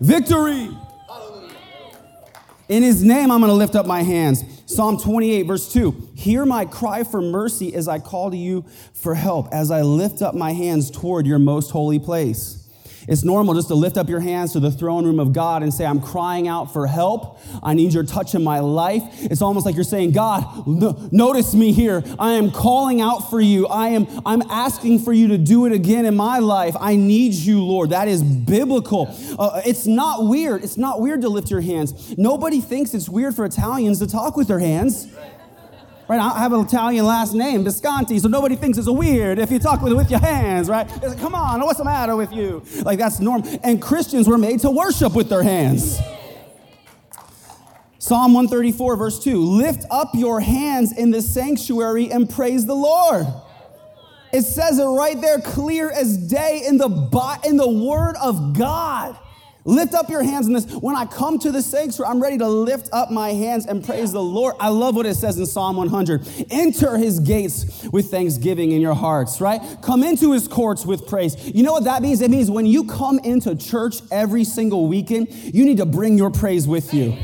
Victory. 0.00 0.70
In 2.68 2.82
his 2.82 3.02
name, 3.02 3.30
I'm 3.30 3.40
going 3.40 3.50
to 3.50 3.54
lift 3.54 3.74
up 3.74 3.84
my 3.84 4.02
hands. 4.02 4.42
Psalm 4.66 4.98
28, 4.98 5.42
verse 5.42 5.70
2 5.72 6.10
Hear 6.14 6.46
my 6.46 6.64
cry 6.64 7.04
for 7.04 7.20
mercy 7.20 7.74
as 7.74 7.88
I 7.88 7.98
call 7.98 8.30
to 8.30 8.36
you 8.36 8.64
for 8.94 9.14
help, 9.14 9.48
as 9.52 9.70
I 9.70 9.82
lift 9.82 10.22
up 10.22 10.34
my 10.34 10.52
hands 10.52 10.90
toward 10.90 11.26
your 11.26 11.38
most 11.38 11.70
holy 11.70 11.98
place. 11.98 12.63
It's 13.08 13.24
normal 13.24 13.54
just 13.54 13.68
to 13.68 13.74
lift 13.74 13.96
up 13.96 14.08
your 14.08 14.20
hands 14.20 14.52
to 14.52 14.60
the 14.60 14.70
throne 14.70 15.04
room 15.04 15.20
of 15.20 15.32
God 15.32 15.62
and 15.62 15.72
say, 15.72 15.84
I'm 15.84 16.00
crying 16.00 16.48
out 16.48 16.72
for 16.72 16.86
help. 16.86 17.38
I 17.62 17.74
need 17.74 17.92
your 17.92 18.04
touch 18.04 18.34
in 18.34 18.42
my 18.42 18.60
life. 18.60 19.02
It's 19.20 19.42
almost 19.42 19.66
like 19.66 19.74
you're 19.74 19.84
saying, 19.84 20.12
God, 20.12 20.66
no, 20.66 21.08
notice 21.12 21.54
me 21.54 21.72
here. 21.72 22.02
I 22.18 22.32
am 22.32 22.50
calling 22.50 23.00
out 23.00 23.30
for 23.30 23.40
you. 23.40 23.66
I 23.66 23.88
am 23.88 24.06
I'm 24.24 24.42
asking 24.42 25.00
for 25.00 25.12
you 25.12 25.28
to 25.28 25.38
do 25.38 25.66
it 25.66 25.72
again 25.72 26.06
in 26.06 26.16
my 26.16 26.38
life. 26.38 26.74
I 26.78 26.96
need 26.96 27.34
you, 27.34 27.62
Lord. 27.62 27.90
That 27.90 28.08
is 28.08 28.22
biblical. 28.22 29.14
Uh, 29.38 29.62
it's 29.64 29.86
not 29.86 30.26
weird. 30.26 30.64
It's 30.64 30.76
not 30.76 31.00
weird 31.00 31.22
to 31.22 31.28
lift 31.28 31.50
your 31.50 31.60
hands. 31.60 32.16
Nobody 32.16 32.60
thinks 32.60 32.94
it's 32.94 33.08
weird 33.08 33.34
for 33.34 33.44
Italians 33.44 33.98
to 33.98 34.06
talk 34.06 34.36
with 34.36 34.48
their 34.48 34.60
hands. 34.60 35.08
Right, 35.14 35.30
I 36.08 36.38
have 36.38 36.52
an 36.52 36.60
Italian 36.60 37.06
last 37.06 37.34
name, 37.34 37.64
Visconti, 37.64 38.18
so 38.18 38.28
nobody 38.28 38.56
thinks 38.56 38.76
it's 38.76 38.88
weird 38.88 39.38
if 39.38 39.50
you 39.50 39.58
talk 39.58 39.80
with, 39.80 39.94
with 39.94 40.10
your 40.10 40.20
hands, 40.20 40.68
right? 40.68 40.86
Like, 41.02 41.18
come 41.18 41.34
on, 41.34 41.60
what's 41.60 41.78
the 41.78 41.84
matter 41.84 42.14
with 42.14 42.32
you? 42.32 42.62
Like, 42.82 42.98
that's 42.98 43.20
normal. 43.20 43.48
And 43.62 43.80
Christians 43.80 44.28
were 44.28 44.36
made 44.36 44.60
to 44.60 44.70
worship 44.70 45.14
with 45.14 45.30
their 45.30 45.42
hands. 45.42 45.98
Psalm 47.98 48.34
134, 48.34 48.96
verse 48.96 49.18
2 49.18 49.38
Lift 49.38 49.86
up 49.90 50.10
your 50.12 50.40
hands 50.40 50.92
in 50.92 51.10
the 51.10 51.22
sanctuary 51.22 52.12
and 52.12 52.28
praise 52.28 52.66
the 52.66 52.74
Lord. 52.74 53.26
It 54.30 54.42
says 54.42 54.78
it 54.78 54.84
right 54.84 55.18
there, 55.18 55.40
clear 55.40 55.90
as 55.90 56.18
day 56.18 56.64
in 56.66 56.76
the, 56.76 57.40
in 57.46 57.56
the 57.56 57.68
word 57.68 58.16
of 58.20 58.58
God. 58.58 59.16
Lift 59.64 59.94
up 59.94 60.10
your 60.10 60.22
hands 60.22 60.46
in 60.46 60.52
this. 60.52 60.66
When 60.66 60.94
I 60.94 61.06
come 61.06 61.38
to 61.38 61.50
the 61.50 61.62
sanctuary, 61.62 62.10
I'm 62.10 62.22
ready 62.22 62.36
to 62.38 62.48
lift 62.48 62.90
up 62.92 63.10
my 63.10 63.30
hands 63.30 63.66
and 63.66 63.84
praise 63.84 64.12
the 64.12 64.22
Lord. 64.22 64.54
I 64.60 64.68
love 64.68 64.94
what 64.94 65.06
it 65.06 65.14
says 65.14 65.38
in 65.38 65.46
Psalm 65.46 65.76
100. 65.76 66.28
Enter 66.50 66.98
his 66.98 67.18
gates 67.20 67.88
with 67.90 68.10
thanksgiving 68.10 68.72
in 68.72 68.80
your 68.80 68.94
hearts, 68.94 69.40
right? 69.40 69.60
Come 69.82 70.02
into 70.02 70.32
his 70.32 70.48
courts 70.48 70.84
with 70.84 71.06
praise. 71.06 71.36
You 71.48 71.62
know 71.62 71.72
what 71.72 71.84
that 71.84 72.02
means? 72.02 72.20
It 72.20 72.30
means 72.30 72.50
when 72.50 72.66
you 72.66 72.84
come 72.84 73.18
into 73.20 73.56
church 73.56 73.96
every 74.10 74.44
single 74.44 74.86
weekend, 74.86 75.32
you 75.32 75.64
need 75.64 75.78
to 75.78 75.86
bring 75.86 76.18
your 76.18 76.30
praise 76.30 76.68
with 76.68 76.92
you. 76.92 77.16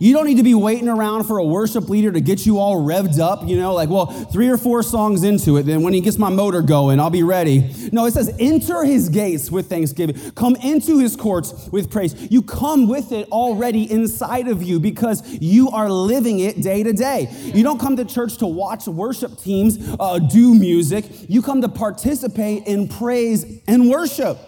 You 0.00 0.14
don't 0.14 0.26
need 0.26 0.36
to 0.36 0.44
be 0.44 0.54
waiting 0.54 0.88
around 0.88 1.24
for 1.24 1.38
a 1.38 1.44
worship 1.44 1.88
leader 1.88 2.12
to 2.12 2.20
get 2.20 2.46
you 2.46 2.58
all 2.58 2.80
revved 2.80 3.18
up, 3.18 3.46
you 3.48 3.56
know, 3.56 3.74
like, 3.74 3.88
well, 3.88 4.06
three 4.06 4.48
or 4.48 4.56
four 4.56 4.82
songs 4.82 5.24
into 5.24 5.56
it, 5.56 5.64
then 5.64 5.82
when 5.82 5.92
he 5.92 6.00
gets 6.00 6.18
my 6.18 6.30
motor 6.30 6.62
going, 6.62 7.00
I'll 7.00 7.10
be 7.10 7.24
ready. 7.24 7.72
No, 7.90 8.06
it 8.06 8.12
says, 8.12 8.34
enter 8.38 8.84
his 8.84 9.08
gates 9.08 9.50
with 9.50 9.68
thanksgiving. 9.68 10.16
Come 10.32 10.54
into 10.56 10.98
his 10.98 11.16
courts 11.16 11.68
with 11.72 11.90
praise. 11.90 12.14
You 12.30 12.42
come 12.42 12.88
with 12.88 13.10
it 13.10 13.28
already 13.30 13.90
inside 13.90 14.46
of 14.46 14.62
you 14.62 14.78
because 14.78 15.26
you 15.28 15.70
are 15.70 15.90
living 15.90 16.38
it 16.40 16.62
day 16.62 16.82
to 16.84 16.92
day. 16.92 17.28
You 17.42 17.64
don't 17.64 17.80
come 17.80 17.96
to 17.96 18.04
church 18.04 18.38
to 18.38 18.46
watch 18.46 18.86
worship 18.86 19.38
teams 19.38 19.78
uh, 19.98 20.18
do 20.18 20.54
music, 20.54 21.06
you 21.28 21.42
come 21.42 21.60
to 21.62 21.68
participate 21.68 22.66
in 22.66 22.88
praise 22.88 23.62
and 23.66 23.90
worship. 23.90 24.38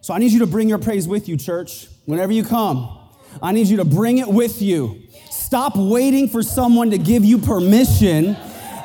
So 0.00 0.12
I 0.12 0.18
need 0.18 0.32
you 0.32 0.40
to 0.40 0.46
bring 0.46 0.68
your 0.68 0.78
praise 0.78 1.06
with 1.06 1.28
you, 1.28 1.36
church, 1.36 1.86
whenever 2.06 2.32
you 2.32 2.42
come. 2.42 2.98
I 3.40 3.52
need 3.52 3.68
you 3.68 3.78
to 3.78 3.84
bring 3.84 4.18
it 4.18 4.28
with 4.28 4.60
you. 4.60 5.02
Stop 5.30 5.76
waiting 5.76 6.28
for 6.28 6.42
someone 6.42 6.90
to 6.90 6.98
give 6.98 7.24
you 7.24 7.38
permission 7.38 8.36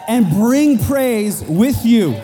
and 0.08 0.30
bring 0.30 0.80
praise 0.80 1.44
with 1.44 1.86
you. 1.86 2.22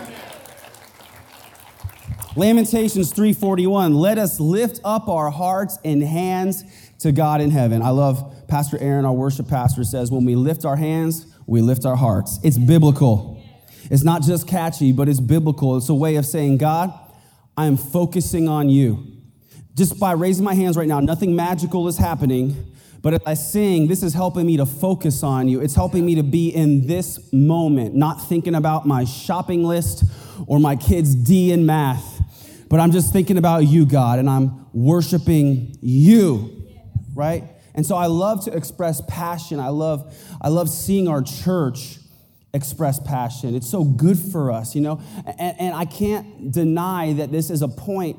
Lamentations 2.36 3.14
3:41 3.14 3.96
Let 3.96 4.18
us 4.18 4.40
lift 4.40 4.80
up 4.84 5.08
our 5.08 5.30
hearts 5.30 5.78
and 5.84 6.02
hands 6.02 6.64
to 7.00 7.12
God 7.12 7.42
in 7.42 7.52
heaven. 7.52 7.82
I 7.82 7.90
love 7.90 8.48
Pastor 8.48 8.78
Aaron 8.80 9.06
our 9.06 9.14
worship 9.14 9.48
pastor 9.48 9.84
says 9.84 10.12
when 10.12 10.26
we 10.26 10.36
lift 10.36 10.66
our 10.66 10.76
hands, 10.76 11.28
we 11.46 11.62
lift 11.62 11.86
our 11.86 11.96
hearts. 11.96 12.40
It's 12.44 12.58
biblical. 12.58 13.42
It's 13.92 14.04
not 14.04 14.24
just 14.24 14.48
catchy, 14.48 14.92
but 14.92 15.10
it's 15.10 15.20
biblical. 15.20 15.78
It's 15.78 15.90
a 15.90 15.94
way 15.94 16.16
of 16.16 16.26
saying, 16.26 16.58
God, 16.58 16.94
I 17.56 17.66
am 17.66 17.78
focusing 17.78 18.48
on 18.48 18.70
you. 18.70 19.13
Just 19.76 20.00
by 20.00 20.12
raising 20.12 20.46
my 20.46 20.54
hands 20.54 20.78
right 20.78 20.88
now, 20.88 21.00
nothing 21.00 21.36
magical 21.36 21.88
is 21.88 21.98
happening. 21.98 22.74
But 23.02 23.16
as 23.16 23.22
I 23.26 23.34
sing, 23.34 23.88
this 23.88 24.02
is 24.02 24.14
helping 24.14 24.46
me 24.46 24.58
to 24.58 24.66
focus 24.66 25.24
on 25.24 25.48
you. 25.48 25.60
It's 25.60 25.76
helping 25.76 26.06
me 26.06 26.16
to 26.16 26.24
be 26.24 26.50
in 26.50 26.88
this 26.88 27.34
moment, 27.34 27.96
not 27.96 28.16
thinking 28.30 28.56
about 28.56 28.86
my 28.86 29.04
shopping 29.04 29.64
list 29.64 30.06
or 30.48 30.60
my 30.60 30.76
kids' 30.76 31.16
D 31.16 31.52
in 31.52 31.66
math. 31.66 32.22
But 32.70 32.80
I'm 32.80 32.92
just 32.92 33.12
thinking 33.12 33.38
about 33.38 33.66
you, 33.66 33.86
God, 33.86 34.20
and 34.20 34.30
I'm 34.30 34.68
worshiping 34.74 35.78
you, 35.82 36.66
right? 37.14 37.44
And 37.76 37.86
so 37.86 37.96
I 37.96 38.06
love 38.06 38.46
to 38.46 38.56
express 38.56 39.02
passion. 39.02 39.60
I 39.60 39.70
love, 39.70 40.16
I 40.40 40.50
love 40.50 40.70
seeing 40.70 41.08
our 41.08 41.22
church 41.22 41.98
express 42.54 43.00
passion. 43.00 43.56
It's 43.56 43.70
so 43.70 43.84
good 43.84 44.18
for 44.18 44.52
us, 44.52 44.76
you 44.76 44.82
know? 44.82 45.02
And, 45.40 45.60
and 45.60 45.76
I 45.76 45.86
can't 45.86 46.52
deny 46.52 47.14
that 47.14 47.32
this 47.32 47.50
is 47.50 47.64
a 47.64 47.68
point 47.68 48.18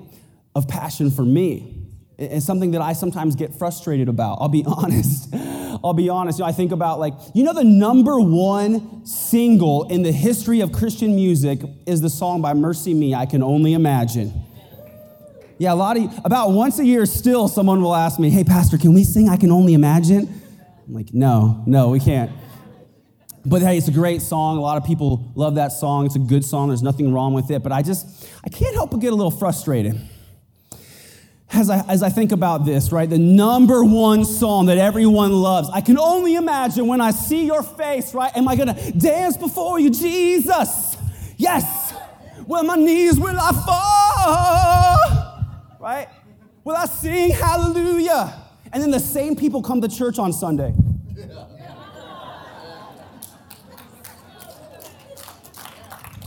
of 0.55 0.69
passion 0.69 1.11
for 1.11 1.23
me. 1.23 1.85
It's 2.17 2.47
something 2.47 2.73
that 2.73 2.81
I 2.81 2.93
sometimes 2.93 3.35
get 3.35 3.55
frustrated 3.55 4.09
about. 4.09 4.39
I'll 4.41 4.49
be 4.49 4.65
honest. 4.69 5.35
I'll 5.83 5.95
be 5.95 6.09
honest. 6.09 6.39
You 6.39 6.45
know, 6.45 6.49
I 6.49 6.53
think 6.53 6.73
about 6.73 7.01
like, 7.01 7.15
you 7.35 7.43
know, 7.43 7.53
the 7.53 7.65
number 7.65 8.21
one 8.21 9.05
single 9.05 9.89
in 9.89 10.03
the 10.03 10.13
history 10.13 10.61
of 10.61 10.73
Christian 10.73 11.17
music 11.17 11.61
is 11.87 12.01
the 12.01 12.11
song 12.11 12.41
by 12.41 12.53
MercyMe, 12.53 13.15
I 13.15 13.27
Can 13.27 13.43
Only 13.43 13.75
Imagine. 13.75 14.33
Yeah, 15.59 15.73
a 15.73 15.75
lot 15.75 15.97
of, 15.97 16.13
about 16.25 16.51
once 16.51 16.79
a 16.79 16.85
year 16.85 17.07
still, 17.07 17.49
someone 17.49 17.81
will 17.81 17.95
ask 17.95 18.19
me, 18.19 18.31
hey, 18.31 18.45
Pastor, 18.45 18.77
can 18.77 18.93
we 18.93 19.05
sing 19.05 19.29
I 19.29 19.37
Can 19.37 19.51
Only 19.51 19.75
Imagine? 19.75 20.43
I'm 20.87 20.95
like, 20.95 21.13
no, 21.13 21.63
no, 21.67 21.89
we 21.89 22.01
can't. 22.01 22.31
But 23.47 23.61
hey, 23.61 23.77
it's 23.77 23.89
a 23.89 23.93
great 23.93 24.23
song. 24.23 24.57
A 24.57 24.61
lot 24.61 24.79
of 24.79 24.85
people 24.85 25.33
love 25.35 25.57
that 25.57 25.69
song. 25.69 26.07
It's 26.07 26.17
a 26.17 26.21
good 26.21 26.45
song. 26.45 26.69
There's 26.69 26.83
nothing 26.83 27.13
wrong 27.13 27.35
with 27.35 27.51
it. 27.51 27.63
But 27.63 27.73
I 27.73 27.83
just, 27.83 28.27
I 28.45 28.49
can't 28.49 28.75
help 28.75 28.91
but 28.91 29.01
get 29.01 29.13
a 29.13 29.17
little 29.17 29.31
frustrated 29.31 30.01
as 31.55 31.71
I, 31.71 31.85
as 31.89 32.03
I 32.03 32.09
think 32.09 32.33
about 32.33 32.65
this, 32.65 32.91
right? 32.91 33.09
The 33.09 33.19
number 33.19 33.85
one 33.85 34.25
song 34.25 34.67
that 34.67 34.79
everyone 34.79 35.33
loves. 35.33 35.71
I 35.73 35.81
can 35.81 35.99
only 35.99 36.35
imagine 36.35 36.87
when 36.87 37.01
I 37.01 37.13
see 37.13 37.47
your 37.47 37.63
face, 37.63 38.13
right? 38.15 38.37
Am 38.37 38.49
I 38.49 38.57
gonna 38.57 38.75
dance 38.93 39.37
before 39.37 39.79
you, 39.79 39.91
Jesus? 39.91 40.97
Yes. 41.37 41.93
When 42.47 42.67
my 42.67 42.77
knees 42.77 43.19
will 43.19 43.39
I 43.39 43.53
fall, 45.39 45.79
right? 45.81 46.09
Will 46.65 46.77
I 46.77 46.87
sing 46.87 47.31
hallelujah? 47.31 48.35
And 48.73 48.83
then 48.83 48.91
the 48.91 49.01
same 49.01 49.37
people 49.37 49.63
come 49.63 49.81
to 49.81 49.89
church 49.89 50.19
on 50.19 50.33
Sunday. 50.33 50.75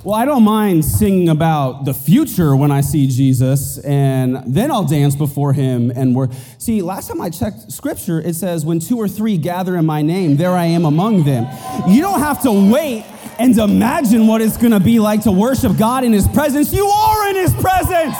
Well, 0.07 0.15
I 0.15 0.23
don't 0.23 0.43
mind 0.43 0.85
singing 0.85 1.27
about 1.27 1.83
the 1.83 1.93
future 1.93 2.55
when 2.55 2.71
I 2.71 2.79
see 2.79 3.07
Jesus, 3.07 3.77
and 3.79 4.41
then 4.47 4.71
I'll 4.71 4.85
dance 4.85 5.17
before 5.17 5.51
him 5.51 5.91
and 5.93 6.15
work. 6.15 6.31
See, 6.59 6.81
last 6.81 7.09
time 7.09 7.19
I 7.19 7.29
checked 7.29 7.73
scripture, 7.73 8.21
it 8.21 8.33
says, 8.33 8.63
When 8.63 8.79
two 8.79 8.97
or 8.97 9.09
three 9.09 9.37
gather 9.37 9.75
in 9.75 9.85
my 9.85 10.01
name, 10.01 10.37
there 10.37 10.53
I 10.53 10.63
am 10.63 10.85
among 10.85 11.25
them. 11.25 11.45
You 11.89 11.99
don't 11.99 12.21
have 12.21 12.41
to 12.43 12.71
wait 12.71 13.03
and 13.37 13.57
imagine 13.57 14.27
what 14.27 14.39
it's 14.39 14.55
gonna 14.55 14.79
be 14.79 14.97
like 14.99 15.23
to 15.23 15.31
worship 15.33 15.75
God 15.77 16.05
in 16.05 16.13
his 16.13 16.25
presence. 16.29 16.71
You 16.71 16.85
are 16.87 17.29
in 17.31 17.35
his 17.35 17.53
presence. 17.55 18.15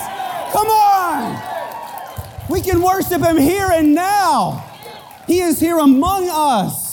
Come 0.52 0.68
on. 0.68 1.42
We 2.50 2.60
can 2.60 2.82
worship 2.82 3.22
him 3.22 3.38
here 3.38 3.70
and 3.72 3.96
now. 3.96 4.62
He 5.26 5.40
is 5.40 5.58
here 5.58 5.78
among 5.78 6.28
us. 6.30 6.87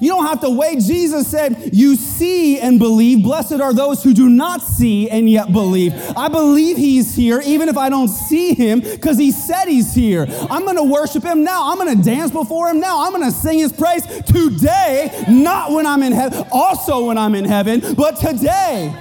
You 0.00 0.08
don't 0.08 0.26
have 0.26 0.40
to 0.40 0.50
wait. 0.50 0.80
Jesus 0.80 1.28
said, 1.28 1.70
You 1.72 1.96
see 1.96 2.58
and 2.60 2.78
believe. 2.78 3.22
Blessed 3.22 3.60
are 3.60 3.72
those 3.72 4.02
who 4.02 4.12
do 4.12 4.28
not 4.28 4.62
see 4.62 5.08
and 5.08 5.28
yet 5.28 5.52
believe. 5.52 5.94
I 6.16 6.28
believe 6.28 6.76
he's 6.76 7.14
here, 7.14 7.40
even 7.44 7.68
if 7.68 7.76
I 7.76 7.88
don't 7.88 8.08
see 8.08 8.54
him, 8.54 8.80
because 8.80 9.18
he 9.18 9.30
said 9.30 9.66
he's 9.66 9.94
here. 9.94 10.26
I'm 10.50 10.64
going 10.64 10.76
to 10.76 10.82
worship 10.82 11.22
him 11.22 11.44
now. 11.44 11.70
I'm 11.70 11.78
going 11.78 11.96
to 11.96 12.02
dance 12.02 12.30
before 12.30 12.68
him 12.68 12.80
now. 12.80 13.06
I'm 13.06 13.12
going 13.12 13.24
to 13.24 13.30
sing 13.30 13.58
his 13.58 13.72
praise 13.72 14.06
today, 14.26 15.24
not 15.28 15.72
when 15.72 15.86
I'm 15.86 16.02
in 16.02 16.12
heaven, 16.12 16.44
also 16.52 17.06
when 17.06 17.18
I'm 17.18 17.34
in 17.34 17.44
heaven, 17.44 17.94
but 17.94 18.16
today. 18.16 18.94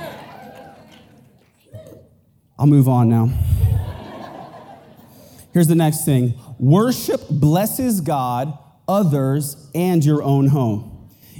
I'll 2.58 2.68
move 2.68 2.88
on 2.88 3.10
now. 3.10 3.30
Here's 5.54 5.68
the 5.68 5.76
next 5.76 6.06
thing 6.06 6.34
worship 6.60 7.22
blesses 7.30 8.02
God 8.02 8.58
others, 8.88 9.70
and 9.74 10.04
your 10.04 10.24
own 10.24 10.48
home. 10.48 10.92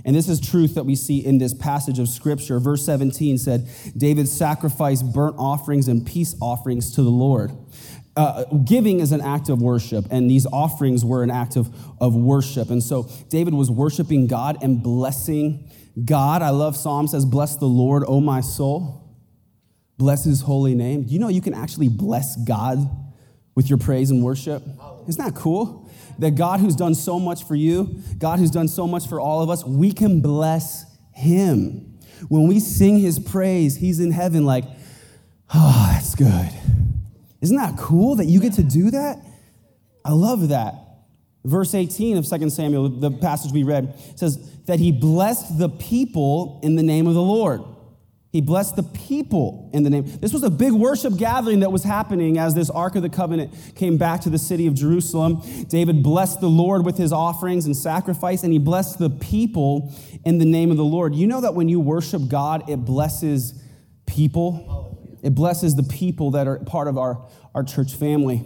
And 0.06 0.16
this 0.16 0.30
is 0.30 0.40
truth 0.40 0.76
that 0.76 0.86
we 0.86 0.96
see 0.96 1.26
in 1.26 1.40
this 1.40 1.54
passage 1.54 1.98
of 1.98 2.08
scripture. 2.08 2.60
Verse 2.60 2.86
17 2.86 3.40
said, 3.40 3.68
David 3.98 4.28
sacrificed 4.28 5.12
burnt 5.12 5.36
offerings 5.40 5.88
and 5.88 6.06
peace 6.06 6.36
offerings 6.40 6.94
to 6.96 7.02
the 7.02 7.10
Lord. 7.10 7.52
Uh, 8.16 8.46
giving 8.64 9.00
is 9.02 9.12
an 9.12 9.20
act 9.20 9.50
of 9.50 9.62
worship, 9.62 10.06
and 10.10 10.30
these 10.30 10.46
offerings 10.46 11.04
were 11.04 11.22
an 11.22 11.32
act 11.32 11.58
of, 11.58 11.76
of 12.00 12.16
worship. 12.16 12.70
And 12.70 12.82
so 12.82 13.10
David 13.30 13.54
was 13.54 13.70
worshiping 13.70 14.28
God 14.28 14.58
and 14.62 14.82
blessing 14.82 15.70
God. 16.06 16.42
I 16.42 16.52
love 16.52 16.78
Psalm 16.78 17.08
says, 17.08 17.26
Bless 17.26 17.58
the 17.58 17.66
Lord, 17.66 18.04
O 18.08 18.22
my 18.22 18.40
soul. 18.42 19.02
Bless 19.98 20.24
his 20.24 20.42
holy 20.42 20.76
name. 20.76 21.06
You 21.08 21.20
know 21.20 21.30
you 21.30 21.42
can 21.42 21.54
actually 21.54 21.90
bless 21.90 22.36
God 22.38 22.78
with 23.56 23.70
your 23.70 23.80
praise 23.80 24.12
and 24.12 24.24
worship? 24.24 24.64
Isn't 25.08 25.24
that 25.24 25.36
cool? 25.36 25.86
that 26.20 26.32
God, 26.32 26.60
who's 26.60 26.76
done 26.76 26.96
so 26.96 27.20
much 27.20 27.44
for 27.44 27.56
you, 27.56 28.00
God, 28.18 28.40
who's 28.40 28.52
done 28.52 28.68
so 28.68 28.88
much 28.88 29.08
for 29.08 29.20
all 29.20 29.42
of 29.42 29.50
us, 29.50 29.64
we 29.66 29.92
can 29.92 30.22
bless 30.22 30.86
him. 31.14 31.98
When 32.30 32.48
we 32.48 32.60
sing 32.60 33.00
his 33.00 33.20
praise, 33.20 33.76
he's 33.76 34.00
in 34.00 34.12
heaven 34.12 34.46
like, 34.46 34.66
oh, 35.54 35.92
that's 35.94 36.16
good. 36.16 36.50
Isn't 37.42 37.58
that 37.58 37.78
cool 37.78 38.16
that 38.16 38.26
you 38.26 38.40
get 38.40 38.54
to 38.54 38.64
do 38.64 38.92
that? 38.92 39.20
I 40.04 40.12
love 40.12 40.50
that. 40.50 40.76
Verse 41.44 41.76
18 41.76 42.18
of 42.18 42.28
2 42.28 42.50
Samuel, 42.50 42.90
the 42.90 43.12
passage 43.12 43.52
we 43.52 43.64
read, 43.64 44.00
says 44.16 44.52
that 44.64 44.80
he 44.80 44.92
blessed 44.92 45.60
the 45.60 45.70
people 45.70 46.60
in 46.64 46.76
the 46.76 46.84
name 46.84 47.06
of 47.06 47.14
the 47.14 47.22
Lord. 47.22 47.62
He 48.36 48.42
blessed 48.42 48.76
the 48.76 48.84
people 48.84 49.70
in 49.72 49.84
the 49.84 49.90
name. 49.90 50.04
This 50.20 50.34
was 50.34 50.44
a 50.44 50.50
big 50.50 50.74
worship 50.74 51.16
gathering 51.16 51.62
that 51.62 51.72
was 51.72 51.86
happening 51.86 52.38
as 52.38 52.54
this 52.54 52.70
Ark 52.70 52.98
of 52.98 53.02
the 53.02 53.08
Covenant 53.08 53.54
came 53.76 53.96
back 53.96 54.20
to 54.24 54.30
the 54.30 54.38
city 54.38 54.68
of 54.68 54.74
Jerusalem. 54.74 55.42
David 55.70 56.04
blessed 56.04 56.42
the 56.42 56.50
Lord 56.50 56.84
with 56.84 56.98
his 56.98 57.14
offerings 57.14 57.66
and 57.66 57.78
sacrifice, 57.78 58.44
and 58.44 58.52
he 58.52 58.60
blessed 58.60 59.00
the 59.00 59.10
people 59.10 59.96
in 60.26 60.38
the 60.38 60.44
name 60.44 60.70
of 60.70 60.76
the 60.76 60.84
Lord. 60.84 61.16
You 61.16 61.28
know 61.28 61.40
that 61.40 61.54
when 61.54 61.70
you 61.70 61.80
worship 61.80 62.28
God, 62.28 62.70
it 62.70 62.84
blesses 62.84 63.54
people. 64.06 65.18
It 65.24 65.34
blesses 65.34 65.78
the 65.78 65.84
people 65.84 66.32
that 66.32 66.46
are 66.46 66.60
part 66.60 66.90
of 66.90 66.98
our, 66.98 67.26
our 67.54 67.64
church 67.64 67.96
family. 67.96 68.44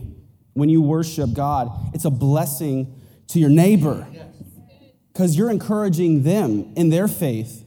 When 0.54 0.70
you 0.70 0.84
worship 0.84 1.34
God, 1.34 1.96
it's 1.96 2.06
a 2.06 2.12
blessing 2.12 3.02
to 3.30 3.40
your 3.40 3.50
neighbor 3.50 4.06
because 5.14 5.36
you're 5.36 5.50
encouraging 5.50 6.22
them 6.22 6.74
in 6.76 6.90
their 6.90 7.08
faith. 7.08 7.59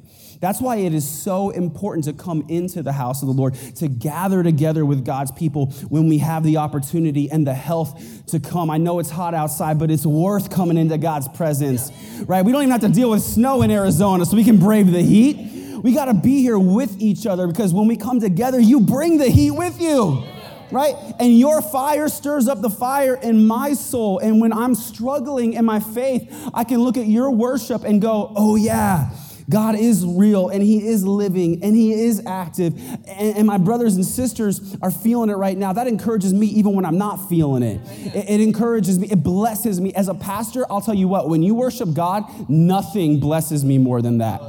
That's 0.42 0.60
why 0.60 0.78
it 0.78 0.92
is 0.92 1.08
so 1.08 1.50
important 1.50 2.04
to 2.06 2.12
come 2.12 2.44
into 2.48 2.82
the 2.82 2.90
house 2.90 3.22
of 3.22 3.28
the 3.28 3.32
Lord, 3.32 3.54
to 3.76 3.86
gather 3.86 4.42
together 4.42 4.84
with 4.84 5.04
God's 5.04 5.30
people 5.30 5.66
when 5.88 6.08
we 6.08 6.18
have 6.18 6.42
the 6.42 6.56
opportunity 6.56 7.30
and 7.30 7.46
the 7.46 7.54
health 7.54 8.26
to 8.26 8.40
come. 8.40 8.68
I 8.68 8.76
know 8.76 8.98
it's 8.98 9.08
hot 9.08 9.34
outside, 9.34 9.78
but 9.78 9.88
it's 9.88 10.04
worth 10.04 10.50
coming 10.50 10.76
into 10.76 10.98
God's 10.98 11.28
presence, 11.28 11.92
right? 12.26 12.44
We 12.44 12.50
don't 12.50 12.62
even 12.62 12.72
have 12.72 12.80
to 12.80 12.88
deal 12.88 13.10
with 13.10 13.22
snow 13.22 13.62
in 13.62 13.70
Arizona, 13.70 14.26
so 14.26 14.36
we 14.36 14.42
can 14.42 14.58
brave 14.58 14.90
the 14.90 15.00
heat. 15.00 15.80
We 15.80 15.94
got 15.94 16.06
to 16.06 16.14
be 16.14 16.42
here 16.42 16.58
with 16.58 17.00
each 17.00 17.24
other 17.24 17.46
because 17.46 17.72
when 17.72 17.86
we 17.86 17.96
come 17.96 18.18
together, 18.18 18.58
you 18.58 18.80
bring 18.80 19.18
the 19.18 19.30
heat 19.30 19.52
with 19.52 19.80
you 19.80 20.24
right? 20.72 20.94
And 21.18 21.38
your 21.38 21.60
fire 21.60 22.08
stirs 22.08 22.48
up 22.48 22.62
the 22.62 22.70
fire 22.70 23.14
in 23.14 23.46
my 23.46 23.74
soul. 23.74 24.20
And 24.20 24.40
when 24.40 24.54
I'm 24.54 24.74
struggling 24.74 25.52
in 25.52 25.66
my 25.66 25.80
faith, 25.80 26.34
I 26.54 26.64
can 26.64 26.78
look 26.78 26.96
at 26.96 27.06
your 27.06 27.30
worship 27.30 27.84
and 27.84 28.00
go, 28.00 28.32
oh, 28.34 28.56
yeah. 28.56 29.10
God 29.52 29.74
is 29.74 30.04
real 30.04 30.48
and 30.48 30.62
He 30.62 30.86
is 30.88 31.04
living 31.04 31.62
and 31.62 31.76
He 31.76 31.92
is 31.92 32.24
active. 32.26 32.76
And, 33.06 33.36
and, 33.36 33.46
my 33.46 33.58
brothers 33.58 33.96
and 33.96 34.04
sisters 34.04 34.76
are 34.80 34.90
feeling 34.90 35.28
it 35.30 35.34
right 35.36 35.56
now. 35.56 35.72
That 35.72 35.86
encourages 35.86 36.32
me 36.32 36.46
even 36.46 36.74
when 36.74 36.84
I'm 36.84 36.98
not 36.98 37.28
feeling 37.28 37.62
it. 37.62 37.80
it. 38.14 38.28
It 38.28 38.40
encourages 38.40 38.98
me, 38.98 39.08
it 39.10 39.22
blesses 39.22 39.80
me. 39.80 39.92
As 39.94 40.08
a 40.08 40.14
pastor, 40.14 40.64
I'll 40.70 40.80
tell 40.80 40.94
you 40.94 41.08
what, 41.08 41.28
when 41.28 41.42
you 41.42 41.54
worship 41.54 41.92
God, 41.92 42.24
nothing 42.48 43.20
blesses 43.20 43.64
me 43.64 43.78
more 43.78 44.00
than 44.00 44.18
that. 44.18 44.40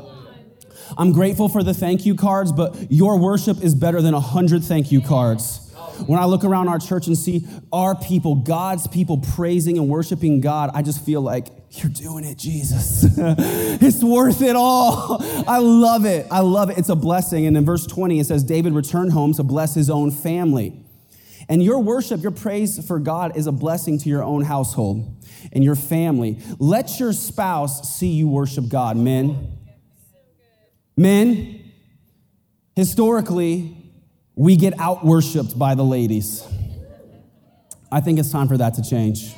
I'm 0.97 1.11
grateful 1.11 1.49
for 1.49 1.63
the 1.63 1.73
thank 1.73 2.05
you 2.05 2.15
cards, 2.15 2.51
but 2.51 2.91
your 2.91 3.19
worship 3.19 3.63
is 3.63 3.75
better 3.75 4.01
than 4.01 4.13
a 4.13 4.19
hundred 4.19 4.63
thank 4.63 4.91
you 4.91 5.01
cards. 5.01 5.62
When 6.07 6.19
I 6.19 6.25
look 6.25 6.43
around 6.43 6.67
our 6.67 6.79
church 6.79 7.07
and 7.07 7.17
see 7.17 7.45
our 7.71 7.95
people, 7.95 8.35
God's 8.35 8.87
people 8.87 9.17
praising 9.17 9.77
and 9.77 9.89
worshiping 9.89 10.41
God, 10.41 10.71
I 10.73 10.81
just 10.81 11.05
feel 11.05 11.21
like, 11.21 11.47
you're 11.75 11.91
doing 11.91 12.23
it, 12.23 12.37
Jesus. 12.37 13.03
it's 13.17 14.03
worth 14.03 14.41
it 14.43 14.55
all. 14.55 15.17
I 15.47 15.57
love 15.57 16.05
it. 16.05 16.27
I 16.29 16.41
love 16.41 16.69
it. 16.69 16.77
It's 16.77 16.89
a 16.89 16.95
blessing. 16.95 17.47
And 17.47 17.57
in 17.57 17.65
verse 17.65 17.87
20, 17.87 18.19
it 18.19 18.25
says, 18.25 18.43
David 18.43 18.73
returned 18.73 19.11
home 19.11 19.33
to 19.33 19.43
bless 19.43 19.73
his 19.73 19.89
own 19.89 20.11
family. 20.11 20.79
And 21.49 21.63
your 21.63 21.79
worship, 21.79 22.21
your 22.21 22.31
praise 22.31 22.85
for 22.85 22.99
God 22.99 23.35
is 23.35 23.47
a 23.47 23.51
blessing 23.51 23.97
to 23.99 24.09
your 24.09 24.23
own 24.23 24.43
household 24.43 25.25
and 25.51 25.63
your 25.63 25.75
family. 25.75 26.39
Let 26.59 26.99
your 26.99 27.11
spouse 27.11 27.97
see 27.97 28.09
you 28.09 28.27
worship 28.27 28.69
God, 28.69 28.95
men. 28.95 29.57
Men, 30.95 31.71
historically, 32.75 33.82
we 34.35 34.55
get 34.55 34.79
out 34.79 35.05
worshiped 35.05 35.57
by 35.57 35.75
the 35.75 35.83
ladies. 35.83 36.45
I 37.91 38.01
think 38.01 38.19
it's 38.19 38.31
time 38.31 38.47
for 38.47 38.57
that 38.57 38.73
to 38.75 38.83
change. 38.83 39.33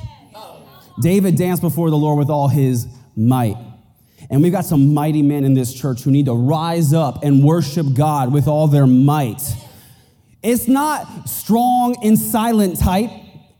David 1.00 1.36
danced 1.36 1.60
before 1.60 1.90
the 1.90 1.96
Lord 1.96 2.18
with 2.18 2.30
all 2.30 2.48
his 2.48 2.86
might. 3.14 3.56
And 4.30 4.42
we've 4.42 4.52
got 4.52 4.64
some 4.64 4.94
mighty 4.94 5.22
men 5.22 5.44
in 5.44 5.54
this 5.54 5.74
church 5.74 6.02
who 6.02 6.10
need 6.10 6.26
to 6.26 6.34
rise 6.34 6.92
up 6.94 7.22
and 7.22 7.44
worship 7.44 7.86
God 7.94 8.32
with 8.32 8.48
all 8.48 8.66
their 8.66 8.86
might. 8.86 9.42
It's 10.42 10.68
not 10.68 11.28
strong 11.28 11.96
and 12.02 12.18
silent 12.18 12.78
type, 12.78 13.10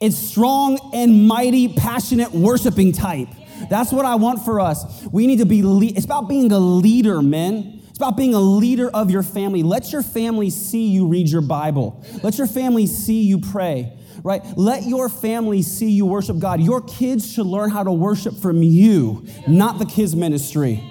it's 0.00 0.16
strong 0.16 0.78
and 0.94 1.26
mighty, 1.26 1.68
passionate, 1.68 2.32
worshiping 2.32 2.92
type. 2.92 3.28
That's 3.70 3.92
what 3.92 4.04
I 4.04 4.16
want 4.16 4.44
for 4.44 4.60
us. 4.60 5.04
We 5.10 5.26
need 5.26 5.38
to 5.38 5.46
be, 5.46 5.62
le- 5.62 5.86
it's 5.86 6.04
about 6.04 6.28
being 6.28 6.52
a 6.52 6.58
leader, 6.58 7.22
men. 7.22 7.75
It's 7.96 8.02
about 8.02 8.18
being 8.18 8.34
a 8.34 8.40
leader 8.40 8.90
of 8.90 9.10
your 9.10 9.22
family. 9.22 9.62
Let 9.62 9.90
your 9.90 10.02
family 10.02 10.50
see 10.50 10.88
you 10.88 11.06
read 11.06 11.30
your 11.30 11.40
Bible. 11.40 12.04
Let 12.22 12.36
your 12.36 12.46
family 12.46 12.86
see 12.86 13.22
you 13.22 13.38
pray, 13.38 13.90
right? 14.22 14.42
Let 14.54 14.82
your 14.82 15.08
family 15.08 15.62
see 15.62 15.92
you 15.92 16.04
worship 16.04 16.38
God. 16.38 16.60
Your 16.60 16.82
kids 16.82 17.32
should 17.32 17.46
learn 17.46 17.70
how 17.70 17.82
to 17.84 17.90
worship 17.90 18.36
from 18.36 18.62
you, 18.62 19.26
not 19.48 19.78
the 19.78 19.86
kids' 19.86 20.14
ministry. 20.14 20.84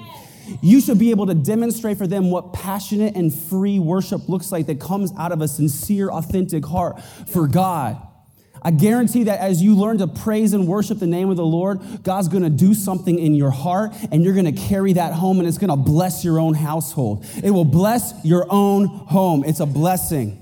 You 0.63 0.81
should 0.81 0.97
be 0.97 1.11
able 1.11 1.27
to 1.27 1.35
demonstrate 1.35 1.99
for 1.99 2.07
them 2.07 2.31
what 2.31 2.53
passionate 2.53 3.15
and 3.15 3.31
free 3.31 3.77
worship 3.77 4.27
looks 4.27 4.51
like 4.51 4.65
that 4.65 4.79
comes 4.79 5.13
out 5.15 5.31
of 5.31 5.41
a 5.41 5.47
sincere, 5.47 6.09
authentic 6.09 6.65
heart 6.65 7.03
for 7.27 7.47
God. 7.47 8.01
I 8.65 8.71
guarantee 8.71 9.25
that 9.25 9.41
as 9.41 9.61
you 9.61 9.75
learn 9.75 9.99
to 9.99 10.07
praise 10.07 10.53
and 10.53 10.67
worship 10.67 10.97
the 10.97 11.05
name 11.05 11.29
of 11.29 11.37
the 11.37 11.45
Lord, 11.45 11.79
God's 12.01 12.27
gonna 12.27 12.49
do 12.49 12.73
something 12.73 13.19
in 13.19 13.35
your 13.35 13.51
heart 13.51 13.93
and 14.11 14.23
you're 14.23 14.33
gonna 14.33 14.51
carry 14.51 14.93
that 14.93 15.13
home 15.13 15.37
and 15.37 15.47
it's 15.47 15.59
gonna 15.59 15.77
bless 15.77 16.25
your 16.25 16.39
own 16.39 16.55
household. 16.55 17.27
It 17.43 17.51
will 17.51 17.63
bless 17.63 18.15
your 18.25 18.47
own 18.49 18.87
home. 18.87 19.43
It's 19.43 19.59
a 19.59 19.67
blessing. 19.67 20.41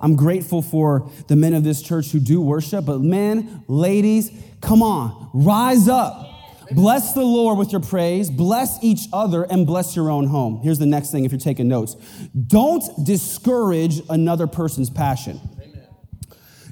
I'm 0.00 0.14
grateful 0.14 0.62
for 0.62 1.10
the 1.26 1.34
men 1.34 1.52
of 1.52 1.64
this 1.64 1.82
church 1.82 2.12
who 2.12 2.20
do 2.20 2.40
worship, 2.40 2.84
but 2.86 3.00
men, 3.00 3.64
ladies, 3.66 4.30
come 4.60 4.80
on, 4.80 5.30
rise 5.34 5.88
up. 5.88 6.30
Bless 6.70 7.12
the 7.12 7.24
Lord 7.24 7.58
with 7.58 7.72
your 7.72 7.80
praise, 7.80 8.30
bless 8.30 8.82
each 8.84 9.08
other, 9.12 9.42
and 9.42 9.66
bless 9.66 9.96
your 9.96 10.10
own 10.10 10.28
home. 10.28 10.60
Here's 10.62 10.78
the 10.78 10.86
next 10.86 11.10
thing 11.10 11.24
if 11.24 11.32
you're 11.32 11.40
taking 11.40 11.66
notes 11.66 11.96
don't 12.46 12.84
discourage 13.04 14.00
another 14.08 14.46
person's 14.46 14.90
passion. 14.90 15.40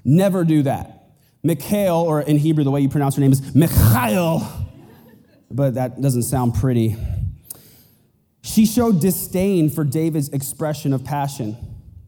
Never 0.05 0.45
do 0.45 0.63
that. 0.63 1.11
Michal, 1.43 2.03
or 2.03 2.21
in 2.21 2.39
Hebrew, 2.39 2.65
the 2.65 2.71
way 2.71 2.81
you 2.81 2.89
pronounce 2.89 3.17
her 3.17 3.21
name 3.21 3.33
is 3.33 3.55
Mikhail, 3.55 4.47
but 5.51 5.75
that 5.75 6.01
doesn't 6.01 6.23
sound 6.23 6.55
pretty. 6.55 6.97
She 8.43 8.67
showed 8.67 9.01
disdain 9.01 9.71
for 9.71 9.85
David's 9.85 10.29
expression 10.29 10.93
of 10.93 11.05
passion. 11.05 11.57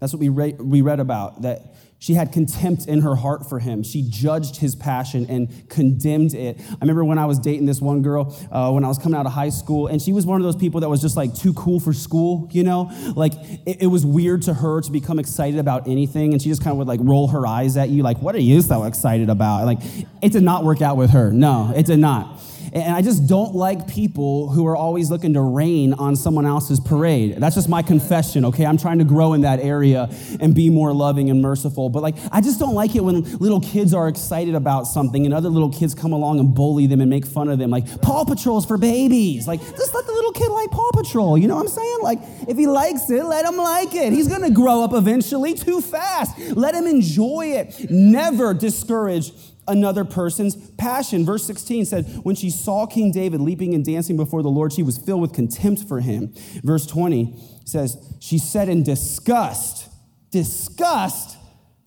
That's 0.00 0.12
what 0.12 0.20
we, 0.20 0.28
re- 0.28 0.54
we 0.54 0.82
read 0.82 1.00
about, 1.00 1.42
that 1.42 1.73
she 2.04 2.12
had 2.12 2.32
contempt 2.32 2.86
in 2.86 3.00
her 3.00 3.14
heart 3.14 3.48
for 3.48 3.58
him. 3.58 3.82
She 3.82 4.06
judged 4.06 4.56
his 4.56 4.74
passion 4.74 5.24
and 5.30 5.70
condemned 5.70 6.34
it. 6.34 6.60
I 6.60 6.76
remember 6.82 7.02
when 7.02 7.18
I 7.18 7.24
was 7.24 7.38
dating 7.38 7.64
this 7.64 7.80
one 7.80 8.02
girl 8.02 8.36
uh, 8.52 8.70
when 8.72 8.84
I 8.84 8.88
was 8.88 8.98
coming 8.98 9.18
out 9.18 9.24
of 9.24 9.32
high 9.32 9.48
school, 9.48 9.86
and 9.86 10.02
she 10.02 10.12
was 10.12 10.26
one 10.26 10.38
of 10.38 10.44
those 10.44 10.54
people 10.54 10.80
that 10.80 10.90
was 10.90 11.00
just 11.00 11.16
like 11.16 11.34
too 11.34 11.54
cool 11.54 11.80
for 11.80 11.94
school, 11.94 12.50
you 12.52 12.62
know? 12.62 12.90
Like 13.16 13.32
it, 13.64 13.84
it 13.84 13.86
was 13.86 14.04
weird 14.04 14.42
to 14.42 14.52
her 14.52 14.82
to 14.82 14.90
become 14.92 15.18
excited 15.18 15.58
about 15.58 15.88
anything, 15.88 16.34
and 16.34 16.42
she 16.42 16.50
just 16.50 16.62
kind 16.62 16.72
of 16.72 16.76
would 16.76 16.88
like 16.88 17.00
roll 17.02 17.28
her 17.28 17.46
eyes 17.46 17.78
at 17.78 17.88
you, 17.88 18.02
like, 18.02 18.18
what 18.18 18.34
are 18.34 18.40
you 18.40 18.60
so 18.60 18.84
excited 18.84 19.30
about? 19.30 19.64
Like 19.64 19.78
it 20.20 20.30
did 20.30 20.42
not 20.42 20.62
work 20.62 20.82
out 20.82 20.98
with 20.98 21.12
her. 21.12 21.32
No, 21.32 21.72
it 21.74 21.86
did 21.86 22.00
not. 22.00 22.38
And 22.74 22.92
I 22.92 23.02
just 23.02 23.28
don't 23.28 23.54
like 23.54 23.86
people 23.86 24.48
who 24.48 24.66
are 24.66 24.76
always 24.76 25.08
looking 25.08 25.34
to 25.34 25.40
rain 25.40 25.92
on 25.92 26.16
someone 26.16 26.44
else's 26.44 26.80
parade. 26.80 27.36
That's 27.36 27.54
just 27.54 27.68
my 27.68 27.82
confession, 27.82 28.44
okay? 28.46 28.66
I'm 28.66 28.76
trying 28.76 28.98
to 28.98 29.04
grow 29.04 29.32
in 29.34 29.42
that 29.42 29.60
area 29.60 30.10
and 30.40 30.56
be 30.56 30.70
more 30.70 30.92
loving 30.92 31.30
and 31.30 31.40
merciful. 31.40 31.88
But 31.88 32.02
like, 32.02 32.16
I 32.32 32.40
just 32.40 32.58
don't 32.58 32.74
like 32.74 32.96
it 32.96 33.04
when 33.04 33.22
little 33.38 33.60
kids 33.60 33.94
are 33.94 34.08
excited 34.08 34.56
about 34.56 34.88
something 34.88 35.24
and 35.24 35.32
other 35.32 35.50
little 35.50 35.70
kids 35.70 35.94
come 35.94 36.12
along 36.12 36.40
and 36.40 36.52
bully 36.52 36.88
them 36.88 37.00
and 37.00 37.08
make 37.08 37.24
fun 37.24 37.48
of 37.48 37.60
them. 37.60 37.70
Like, 37.70 38.02
Paw 38.02 38.24
Patrol's 38.24 38.66
for 38.66 38.76
babies. 38.76 39.46
Like, 39.46 39.60
just 39.60 39.94
let 39.94 40.04
the 40.04 40.12
little 40.12 40.32
kid 40.32 40.48
like 40.48 40.72
Paw 40.72 40.90
Patrol. 40.94 41.38
You 41.38 41.46
know 41.46 41.54
what 41.54 41.62
I'm 41.62 41.68
saying? 41.68 41.98
Like, 42.02 42.18
if 42.48 42.56
he 42.56 42.66
likes 42.66 43.08
it, 43.08 43.24
let 43.24 43.44
him 43.44 43.56
like 43.56 43.94
it. 43.94 44.12
He's 44.12 44.26
gonna 44.26 44.50
grow 44.50 44.82
up 44.82 44.94
eventually 44.94 45.54
too 45.54 45.80
fast. 45.80 46.36
Let 46.56 46.74
him 46.74 46.88
enjoy 46.88 47.52
it. 47.54 47.88
Never 47.88 48.52
discourage 48.52 49.30
another 49.66 50.04
person's 50.04 50.56
passion. 50.72 51.24
Verse 51.24 51.46
16 51.46 51.84
said, 51.84 52.04
When 52.22 52.36
she 52.36 52.50
saw 52.50 52.86
King 52.86 53.12
David 53.12 53.40
leaping 53.40 53.74
and 53.74 53.84
dancing 53.84 54.16
before 54.16 54.42
the 54.42 54.48
Lord, 54.48 54.72
she 54.72 54.82
was 54.82 54.98
filled 54.98 55.22
with 55.22 55.32
contempt 55.32 55.86
for 55.88 56.00
him. 56.00 56.32
Verse 56.62 56.86
20 56.86 57.36
says, 57.64 58.16
She 58.20 58.38
said 58.38 58.68
in 58.68 58.82
disgust, 58.82 59.88
disgust 60.30 61.36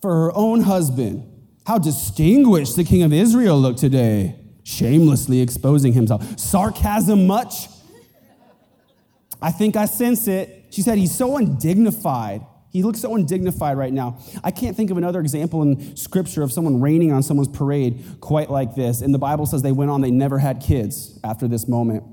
for 0.01 0.13
her 0.13 0.35
own 0.35 0.61
husband. 0.61 1.33
How 1.65 1.77
distinguished 1.77 2.75
the 2.75 2.83
king 2.83 3.03
of 3.03 3.11
Israel 3.11 3.59
looked 3.59 3.79
today, 3.79 4.39
shamelessly 4.63 5.41
exposing 5.41 5.93
himself. 5.93 6.39
Sarcasm 6.39 7.27
much? 7.27 7.67
I 9.41 9.51
think 9.51 9.75
I 9.75 9.85
sense 9.85 10.27
it. 10.27 10.67
She 10.71 10.81
said, 10.81 10.97
He's 10.97 11.15
so 11.15 11.37
undignified. 11.37 12.45
He 12.71 12.83
looks 12.83 12.99
so 12.99 13.15
undignified 13.15 13.77
right 13.77 13.93
now. 13.93 14.19
I 14.43 14.51
can't 14.51 14.75
think 14.75 14.91
of 14.91 14.97
another 14.97 15.19
example 15.19 15.61
in 15.61 15.95
scripture 15.95 16.43
of 16.43 16.51
someone 16.51 16.81
raining 16.81 17.11
on 17.11 17.23
someone's 17.23 17.47
parade 17.47 18.03
quite 18.19 18.49
like 18.49 18.75
this. 18.75 19.01
And 19.01 19.13
the 19.13 19.19
Bible 19.19 19.45
says 19.45 19.61
they 19.61 19.71
went 19.71 19.89
on, 19.89 20.01
they 20.01 20.11
never 20.11 20.37
had 20.37 20.61
kids 20.61 21.19
after 21.23 21.47
this 21.47 21.67
moment. 21.67 22.03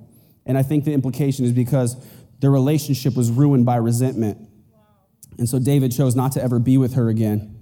And 0.47 0.57
I 0.57 0.63
think 0.63 0.85
the 0.85 0.93
implication 0.93 1.45
is 1.45 1.53
because 1.53 1.97
their 2.41 2.51
relationship 2.51 3.17
was 3.17 3.31
ruined 3.31 3.67
by 3.67 3.77
resentment. 3.77 4.39
And 5.39 5.49
so 5.49 5.59
David 5.59 5.93
chose 5.93 6.15
not 6.15 6.33
to 6.33 6.43
ever 6.43 6.59
be 6.59 6.79
with 6.79 6.95
her 6.95 7.09
again. 7.09 7.54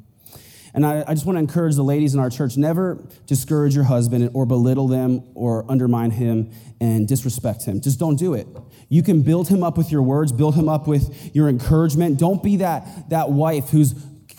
And 0.75 0.87
I, 0.87 1.05
I 1.07 1.15
just 1.15 1.27
want 1.27 1.37
to 1.37 1.41
encourage 1.41 1.75
the 1.77 1.85
ladies 1.85 2.15
in 2.15 2.21
our 2.21 2.31
church 2.31 2.57
never 2.57 3.07
discourage 3.27 3.75
your 3.75 3.85
husband 3.85 4.31
or 4.33 4.47
belittle 4.47 4.89
them 4.89 5.23
or 5.35 5.71
undermine 5.71 6.11
him 6.11 6.51
and 6.81 7.07
disrespect 7.07 7.65
him. 7.65 7.81
Just 7.81 7.99
don't 7.99 8.17
do 8.17 8.35
it. 8.35 8.47
You 8.89 9.03
can 9.03 9.23
build 9.23 9.49
him 9.49 9.63
up 9.63 9.77
with 9.77 9.93
your 9.93 10.03
words, 10.03 10.33
build 10.33 10.55
him 10.55 10.69
up 10.69 10.87
with 10.87 11.35
your 11.35 11.49
encouragement. 11.49 12.19
Don't 12.19 12.43
be 12.43 12.57
that, 12.57 13.11
that 13.11 13.31
wife 13.31 13.69
who's 13.69 13.95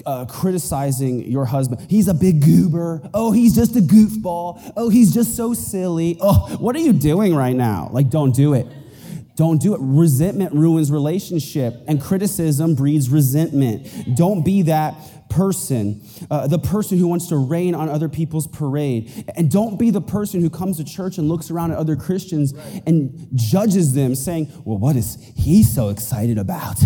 uh, 0.05 0.25
criticizing 0.25 1.23
your 1.31 1.45
husband. 1.45 1.85
He's 1.89 2.07
a 2.07 2.13
big 2.13 2.41
goober. 2.41 3.07
Oh, 3.13 3.31
he's 3.31 3.55
just 3.55 3.75
a 3.75 3.79
goofball. 3.79 4.73
Oh, 4.75 4.89
he's 4.89 5.13
just 5.13 5.35
so 5.35 5.53
silly. 5.53 6.17
Oh, 6.19 6.57
what 6.59 6.75
are 6.75 6.79
you 6.79 6.93
doing 6.93 7.35
right 7.35 7.55
now? 7.55 7.89
Like, 7.91 8.09
don't 8.09 8.35
do 8.35 8.53
it. 8.53 8.67
Don't 9.35 9.59
do 9.59 9.73
it. 9.73 9.79
Resentment 9.81 10.53
ruins 10.53 10.91
relationship, 10.91 11.75
and 11.87 11.99
criticism 11.99 12.75
breeds 12.75 13.09
resentment. 13.09 14.15
Don't 14.15 14.43
be 14.43 14.63
that 14.63 14.95
person, 15.33 16.01
uh, 16.29 16.47
the 16.47 16.59
person 16.59 16.97
who 16.97 17.07
wants 17.07 17.27
to 17.27 17.37
rain 17.37 17.73
on 17.73 17.89
other 17.89 18.07
people's 18.07 18.45
parade. 18.47 19.31
And 19.35 19.49
don't 19.49 19.77
be 19.79 19.89
the 19.89 20.01
person 20.01 20.41
who 20.41 20.49
comes 20.49 20.77
to 20.77 20.83
church 20.83 21.17
and 21.17 21.27
looks 21.27 21.49
around 21.49 21.71
at 21.71 21.77
other 21.77 21.95
Christians 21.95 22.53
and 22.85 23.27
judges 23.33 23.93
them, 23.93 24.15
saying, 24.15 24.51
Well, 24.63 24.77
what 24.77 24.95
is 24.95 25.17
he 25.35 25.63
so 25.63 25.89
excited 25.89 26.37
about? 26.37 26.79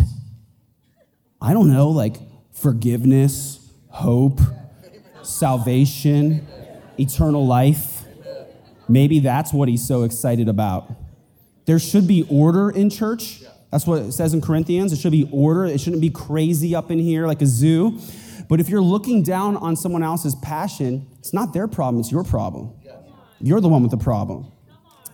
I 1.42 1.54
don't 1.54 1.72
know, 1.72 1.90
like 1.90 2.16
forgiveness, 2.54 3.60
hope, 3.90 4.40
salvation, 5.24 6.48
eternal 6.98 7.46
life. 7.46 8.04
Maybe 8.88 9.20
that's 9.20 9.52
what 9.52 9.68
he's 9.68 9.86
so 9.86 10.04
excited 10.04 10.48
about. 10.48 10.90
There 11.66 11.80
should 11.80 12.08
be 12.08 12.26
order 12.30 12.70
in 12.70 12.90
church. 12.90 13.44
That's 13.72 13.86
what 13.86 14.02
it 14.02 14.14
says 14.14 14.34
in 14.34 14.40
Corinthians. 14.40 14.94
It 14.94 15.00
should 15.00 15.12
be 15.12 15.30
order. 15.34 15.66
It 15.66 15.82
shouldn't 15.82 16.02
be 16.02 16.10
crazy 16.10 16.74
up 16.74 16.90
in 16.90 17.00
here 17.00 17.28
like 17.28 17.42
a 17.42 17.46
zoo. 17.46 18.00
But 18.48 18.60
if 18.60 18.70
you're 18.70 18.82
looking 18.82 19.24
down 19.24 19.58
on 19.58 19.76
someone 19.76 20.04
else's 20.04 20.36
passion, 20.36 21.08
it's 21.20 21.34
not 21.34 21.54
their 21.54 21.68
problem, 21.68 22.00
it's 22.00 22.12
your 22.12 22.24
problem. 22.24 22.74
You're 23.40 23.62
the 23.62 23.70
one 23.70 23.82
with 23.82 23.92
the 23.92 23.98
problem. 23.98 24.52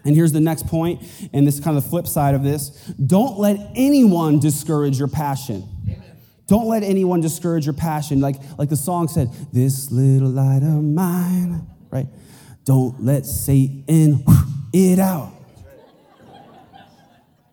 And 0.06 0.16
here's 0.16 0.34
the 0.34 0.40
next 0.40 0.68
point, 0.68 1.02
and 1.34 1.48
this 1.48 1.56
is 1.56 1.62
kind 1.62 1.78
of 1.78 1.84
the 1.84 1.90
flip 1.90 2.08
side 2.08 2.36
of 2.36 2.44
this. 2.44 2.70
Don't 3.06 3.40
let 3.40 3.58
anyone 3.76 4.40
discourage 4.40 5.00
your 5.00 5.08
passion. 5.08 5.68
Don't 6.48 6.68
let 6.68 6.84
anyone 6.84 7.22
discourage 7.22 7.66
your 7.66 7.74
passion. 7.74 8.20
Like, 8.20 8.36
like 8.58 8.70
the 8.70 8.76
song 8.76 9.08
said, 9.08 9.30
this 9.54 9.92
little 9.92 10.30
light 10.30 10.62
of 10.62 10.84
mine, 10.84 11.66
right? 11.90 12.08
Don't 12.66 13.04
let 13.04 13.26
Satan 13.26 14.24
it 14.74 15.00
out. 15.00 15.32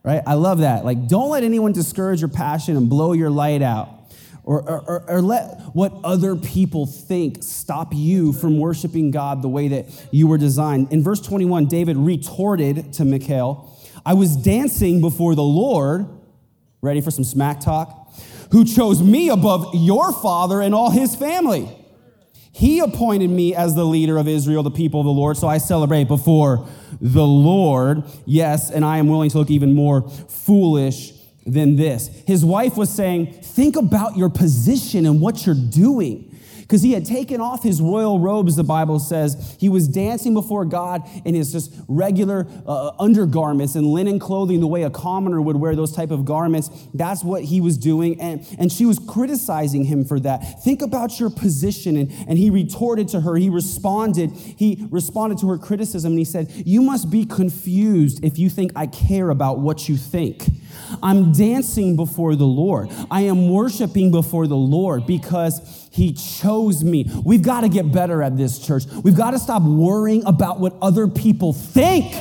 Right? 0.02 0.22
I 0.26 0.34
love 0.34 0.58
that. 0.58 0.84
Like, 0.84 1.06
don't 1.06 1.30
let 1.30 1.44
anyone 1.44 1.72
discourage 1.72 2.20
your 2.20 2.30
passion 2.30 2.76
and 2.76 2.88
blow 2.88 3.12
your 3.12 3.30
light 3.30 3.62
out 3.62 3.99
or, 4.44 4.62
or, 4.68 5.04
or, 5.08 5.22
let 5.22 5.60
what 5.74 5.92
other 6.02 6.34
people 6.34 6.86
think 6.86 7.42
stop 7.42 7.92
you 7.92 8.32
from 8.32 8.58
worshiping 8.58 9.10
God 9.10 9.42
the 9.42 9.48
way 9.48 9.68
that 9.68 9.86
you 10.10 10.26
were 10.26 10.38
designed. 10.38 10.92
In 10.92 11.02
verse 11.02 11.20
21, 11.20 11.66
David 11.66 11.96
retorted 11.96 12.92
to 12.94 13.04
Michal, 13.04 13.76
I 14.04 14.14
was 14.14 14.36
dancing 14.36 15.00
before 15.00 15.34
the 15.34 15.42
Lord, 15.42 16.08
ready 16.80 17.00
for 17.00 17.10
some 17.10 17.24
smack 17.24 17.60
talk, 17.60 18.12
who 18.52 18.64
chose 18.64 19.02
me 19.02 19.28
above 19.28 19.74
your 19.74 20.12
father 20.12 20.60
and 20.60 20.74
all 20.74 20.90
his 20.90 21.14
family. 21.14 21.76
He 22.52 22.80
appointed 22.80 23.30
me 23.30 23.54
as 23.54 23.74
the 23.74 23.84
leader 23.84 24.18
of 24.18 24.26
Israel, 24.26 24.62
the 24.62 24.70
people 24.70 25.00
of 25.00 25.06
the 25.06 25.12
Lord, 25.12 25.36
so 25.36 25.46
I 25.46 25.58
celebrate 25.58 26.08
before 26.08 26.66
the 27.00 27.24
Lord. 27.24 28.02
Yes, 28.26 28.70
and 28.70 28.84
I 28.84 28.98
am 28.98 29.08
willing 29.08 29.30
to 29.30 29.38
look 29.38 29.50
even 29.50 29.74
more 29.74 30.08
foolish 30.10 31.12
than 31.52 31.76
this. 31.76 32.08
His 32.26 32.44
wife 32.44 32.76
was 32.76 32.90
saying, 32.90 33.32
Think 33.42 33.76
about 33.76 34.16
your 34.16 34.30
position 34.30 35.06
and 35.06 35.20
what 35.20 35.46
you're 35.46 35.54
doing 35.54 36.30
because 36.70 36.82
he 36.82 36.92
had 36.92 37.04
taken 37.04 37.40
off 37.40 37.64
his 37.64 37.82
royal 37.82 38.20
robes, 38.20 38.54
the 38.54 38.62
Bible 38.62 39.00
says. 39.00 39.56
He 39.58 39.68
was 39.68 39.88
dancing 39.88 40.34
before 40.34 40.64
God 40.64 41.02
in 41.24 41.34
his 41.34 41.50
just 41.50 41.74
regular 41.88 42.46
uh, 42.64 42.92
undergarments 42.96 43.74
and 43.74 43.88
linen 43.88 44.20
clothing, 44.20 44.60
the 44.60 44.68
way 44.68 44.84
a 44.84 44.90
commoner 44.90 45.42
would 45.42 45.56
wear 45.56 45.74
those 45.74 45.90
type 45.90 46.12
of 46.12 46.24
garments. 46.24 46.70
That's 46.94 47.24
what 47.24 47.42
he 47.42 47.60
was 47.60 47.76
doing. 47.76 48.20
And, 48.20 48.46
and 48.56 48.70
she 48.70 48.86
was 48.86 49.00
criticizing 49.00 49.82
him 49.82 50.04
for 50.04 50.20
that. 50.20 50.62
Think 50.62 50.80
about 50.80 51.18
your 51.18 51.28
position. 51.28 51.96
And, 51.96 52.12
and 52.28 52.38
he 52.38 52.50
retorted 52.50 53.08
to 53.08 53.22
her. 53.22 53.34
He 53.34 53.50
responded. 53.50 54.30
He 54.30 54.86
responded 54.92 55.38
to 55.38 55.48
her 55.48 55.58
criticism 55.58 56.12
and 56.12 56.20
he 56.20 56.24
said, 56.24 56.52
You 56.54 56.82
must 56.82 57.10
be 57.10 57.24
confused 57.24 58.24
if 58.24 58.38
you 58.38 58.48
think 58.48 58.70
I 58.76 58.86
care 58.86 59.30
about 59.30 59.58
what 59.58 59.88
you 59.88 59.96
think. 59.96 60.46
I'm 61.02 61.32
dancing 61.32 61.96
before 61.96 62.36
the 62.36 62.46
Lord. 62.46 62.90
I 63.10 63.22
am 63.22 63.48
worshiping 63.48 64.10
before 64.10 64.46
the 64.46 64.56
Lord 64.56 65.06
because 65.06 65.88
He 65.92 66.12
chose 66.12 66.84
me. 66.84 67.10
We've 67.24 67.42
got 67.42 67.62
to 67.62 67.68
get 67.68 67.92
better 67.92 68.22
at 68.22 68.36
this, 68.36 68.58
church. 68.58 68.84
We've 69.02 69.16
got 69.16 69.32
to 69.32 69.38
stop 69.38 69.62
worrying 69.62 70.24
about 70.24 70.60
what 70.60 70.76
other 70.80 71.08
people 71.08 71.52
think. 71.52 72.14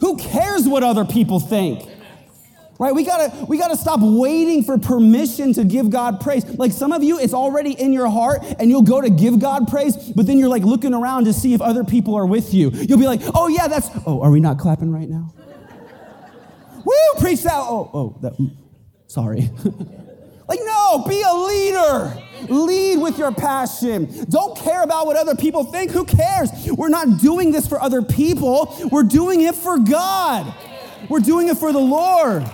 Who 0.00 0.16
cares 0.16 0.66
what 0.66 0.82
other 0.82 1.04
people 1.04 1.40
think? 1.40 1.86
Right? 2.78 2.94
We 2.94 3.04
gotta, 3.04 3.44
we 3.44 3.58
gotta 3.58 3.76
stop 3.76 4.00
waiting 4.00 4.64
for 4.64 4.78
permission 4.78 5.52
to 5.52 5.64
give 5.64 5.90
God 5.90 6.18
praise. 6.18 6.46
Like 6.46 6.72
some 6.72 6.92
of 6.92 7.02
you, 7.04 7.18
it's 7.18 7.34
already 7.34 7.72
in 7.72 7.92
your 7.92 8.08
heart 8.08 8.42
and 8.58 8.70
you'll 8.70 8.80
go 8.80 9.02
to 9.02 9.10
give 9.10 9.38
God 9.38 9.68
praise, 9.68 9.94
but 10.16 10.26
then 10.26 10.38
you're 10.38 10.48
like 10.48 10.62
looking 10.62 10.94
around 10.94 11.26
to 11.26 11.34
see 11.34 11.52
if 11.52 11.60
other 11.60 11.84
people 11.84 12.14
are 12.14 12.24
with 12.24 12.54
you. 12.54 12.70
You'll 12.70 12.98
be 12.98 13.06
like, 13.06 13.20
oh 13.34 13.48
yeah, 13.48 13.68
that's, 13.68 13.90
oh, 14.06 14.22
are 14.22 14.30
we 14.30 14.40
not 14.40 14.58
clapping 14.58 14.90
right 14.90 15.10
now? 15.10 15.30
Woo, 16.90 17.20
preach 17.20 17.42
that. 17.44 17.54
Oh, 17.54 17.88
oh, 17.94 18.18
that, 18.20 18.36
mm, 18.36 18.50
sorry. 19.06 19.48
like, 20.48 20.58
no, 20.64 21.04
be 21.06 21.22
a 21.22 21.32
leader. 21.32 22.16
Lead 22.48 22.96
with 22.98 23.16
your 23.16 23.32
passion. 23.32 24.08
Don't 24.28 24.56
care 24.56 24.82
about 24.82 25.06
what 25.06 25.16
other 25.16 25.36
people 25.36 25.62
think. 25.62 25.92
Who 25.92 26.04
cares? 26.04 26.50
We're 26.66 26.88
not 26.88 27.20
doing 27.20 27.52
this 27.52 27.68
for 27.68 27.80
other 27.80 28.02
people, 28.02 28.76
we're 28.90 29.04
doing 29.04 29.42
it 29.42 29.54
for 29.54 29.78
God. 29.78 30.52
We're 31.08 31.20
doing 31.20 31.48
it 31.48 31.56
for 31.56 31.72
the 31.72 31.78
Lord. 31.78 32.44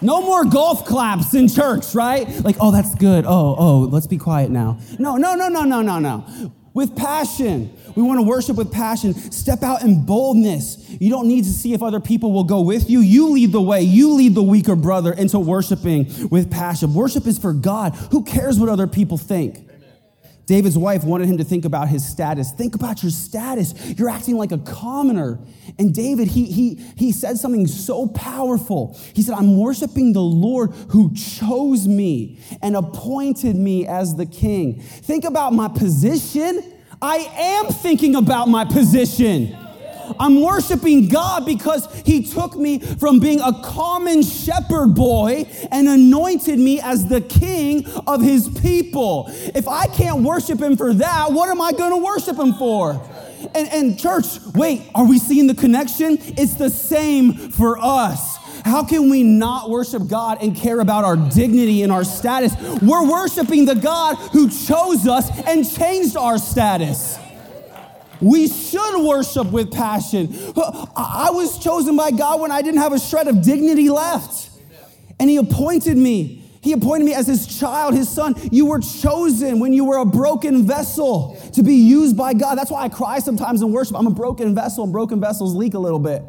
No 0.00 0.20
more 0.20 0.44
golf 0.44 0.84
claps 0.84 1.34
in 1.34 1.48
church, 1.48 1.94
right? 1.94 2.28
Like, 2.44 2.56
oh, 2.60 2.70
that's 2.70 2.94
good. 2.94 3.24
Oh, 3.26 3.54
oh, 3.58 3.78
let's 3.90 4.06
be 4.06 4.18
quiet 4.18 4.50
now. 4.50 4.78
No, 4.98 5.16
no, 5.16 5.34
no, 5.34 5.48
no, 5.48 5.62
no, 5.62 5.80
no, 5.80 5.98
no. 5.98 6.52
With 6.76 6.94
passion. 6.94 7.74
We 7.94 8.02
want 8.02 8.18
to 8.18 8.22
worship 8.22 8.58
with 8.58 8.70
passion. 8.70 9.14
Step 9.14 9.62
out 9.62 9.82
in 9.82 10.04
boldness. 10.04 10.76
You 11.00 11.08
don't 11.08 11.26
need 11.26 11.44
to 11.44 11.50
see 11.50 11.72
if 11.72 11.82
other 11.82 12.00
people 12.00 12.32
will 12.32 12.44
go 12.44 12.60
with 12.60 12.90
you. 12.90 13.00
You 13.00 13.30
lead 13.30 13.52
the 13.52 13.62
way. 13.62 13.80
You 13.80 14.12
lead 14.12 14.34
the 14.34 14.42
weaker 14.42 14.76
brother 14.76 15.10
into 15.10 15.38
worshiping 15.38 16.28
with 16.28 16.50
passion. 16.50 16.92
Worship 16.92 17.26
is 17.26 17.38
for 17.38 17.54
God. 17.54 17.94
Who 18.10 18.24
cares 18.24 18.60
what 18.60 18.68
other 18.68 18.86
people 18.86 19.16
think? 19.16 19.65
David's 20.46 20.78
wife 20.78 21.02
wanted 21.02 21.26
him 21.26 21.38
to 21.38 21.44
think 21.44 21.64
about 21.64 21.88
his 21.88 22.06
status. 22.06 22.52
Think 22.52 22.76
about 22.76 23.02
your 23.02 23.10
status. 23.10 23.74
You're 23.98 24.08
acting 24.08 24.36
like 24.36 24.52
a 24.52 24.58
commoner. 24.58 25.40
And 25.76 25.92
David, 25.92 26.28
he, 26.28 26.44
he, 26.44 26.74
he 26.96 27.10
said 27.10 27.36
something 27.36 27.66
so 27.66 28.06
powerful. 28.06 28.96
He 29.12 29.22
said, 29.22 29.34
I'm 29.34 29.58
worshiping 29.58 30.12
the 30.12 30.22
Lord 30.22 30.70
who 30.90 31.12
chose 31.14 31.88
me 31.88 32.38
and 32.62 32.76
appointed 32.76 33.56
me 33.56 33.88
as 33.88 34.14
the 34.14 34.26
king. 34.26 34.80
Think 34.80 35.24
about 35.24 35.52
my 35.52 35.66
position. 35.66 36.62
I 37.02 37.16
am 37.16 37.66
thinking 37.72 38.14
about 38.14 38.48
my 38.48 38.64
position. 38.64 39.56
I'm 40.18 40.40
worshiping 40.40 41.08
God 41.08 41.46
because 41.46 41.92
He 42.04 42.22
took 42.22 42.56
me 42.56 42.78
from 42.78 43.20
being 43.20 43.40
a 43.40 43.52
common 43.62 44.22
shepherd 44.22 44.94
boy 44.94 45.46
and 45.70 45.88
anointed 45.88 46.58
me 46.58 46.80
as 46.80 47.06
the 47.06 47.20
king 47.20 47.86
of 48.06 48.22
His 48.22 48.48
people. 48.48 49.26
If 49.28 49.68
I 49.68 49.86
can't 49.86 50.22
worship 50.22 50.60
Him 50.60 50.76
for 50.76 50.94
that, 50.94 51.32
what 51.32 51.48
am 51.48 51.60
I 51.60 51.72
going 51.72 51.92
to 51.92 52.04
worship 52.04 52.38
Him 52.38 52.54
for? 52.54 52.92
And, 53.54 53.68
and 53.68 53.98
church, 53.98 54.26
wait, 54.54 54.82
are 54.94 55.06
we 55.06 55.18
seeing 55.18 55.46
the 55.46 55.54
connection? 55.54 56.18
It's 56.20 56.54
the 56.54 56.70
same 56.70 57.32
for 57.32 57.78
us. 57.78 58.36
How 58.64 58.82
can 58.82 59.10
we 59.10 59.22
not 59.22 59.70
worship 59.70 60.08
God 60.08 60.38
and 60.42 60.56
care 60.56 60.80
about 60.80 61.04
our 61.04 61.16
dignity 61.16 61.84
and 61.84 61.92
our 61.92 62.02
status? 62.02 62.52
We're 62.82 63.08
worshiping 63.08 63.64
the 63.64 63.76
God 63.76 64.16
who 64.32 64.48
chose 64.48 65.06
us 65.06 65.30
and 65.46 65.68
changed 65.68 66.16
our 66.16 66.36
status. 66.36 67.16
We 68.20 68.48
should 68.48 69.04
worship 69.04 69.50
with 69.50 69.72
passion. 69.72 70.34
I 70.96 71.30
was 71.32 71.58
chosen 71.58 71.96
by 71.96 72.10
God 72.10 72.40
when 72.40 72.50
I 72.50 72.62
didn't 72.62 72.80
have 72.80 72.92
a 72.92 72.98
shred 72.98 73.28
of 73.28 73.42
dignity 73.42 73.88
left. 73.88 74.50
And 75.18 75.30
He 75.30 75.36
appointed 75.36 75.96
me. 75.96 76.42
He 76.62 76.72
appointed 76.72 77.04
me 77.04 77.14
as 77.14 77.26
His 77.26 77.46
child, 77.58 77.94
His 77.94 78.08
son. 78.08 78.34
You 78.50 78.66
were 78.66 78.80
chosen 78.80 79.60
when 79.60 79.72
you 79.72 79.84
were 79.84 79.98
a 79.98 80.04
broken 80.04 80.66
vessel 80.66 81.40
to 81.52 81.62
be 81.62 81.74
used 81.74 82.16
by 82.16 82.34
God. 82.34 82.56
That's 82.56 82.70
why 82.70 82.82
I 82.82 82.88
cry 82.88 83.20
sometimes 83.20 83.62
in 83.62 83.72
worship. 83.72 83.96
I'm 83.96 84.06
a 84.06 84.10
broken 84.10 84.54
vessel, 84.54 84.84
and 84.84 84.92
broken 84.92 85.20
vessels 85.20 85.54
leak 85.54 85.74
a 85.74 85.78
little 85.78 86.00
bit. 86.00 86.22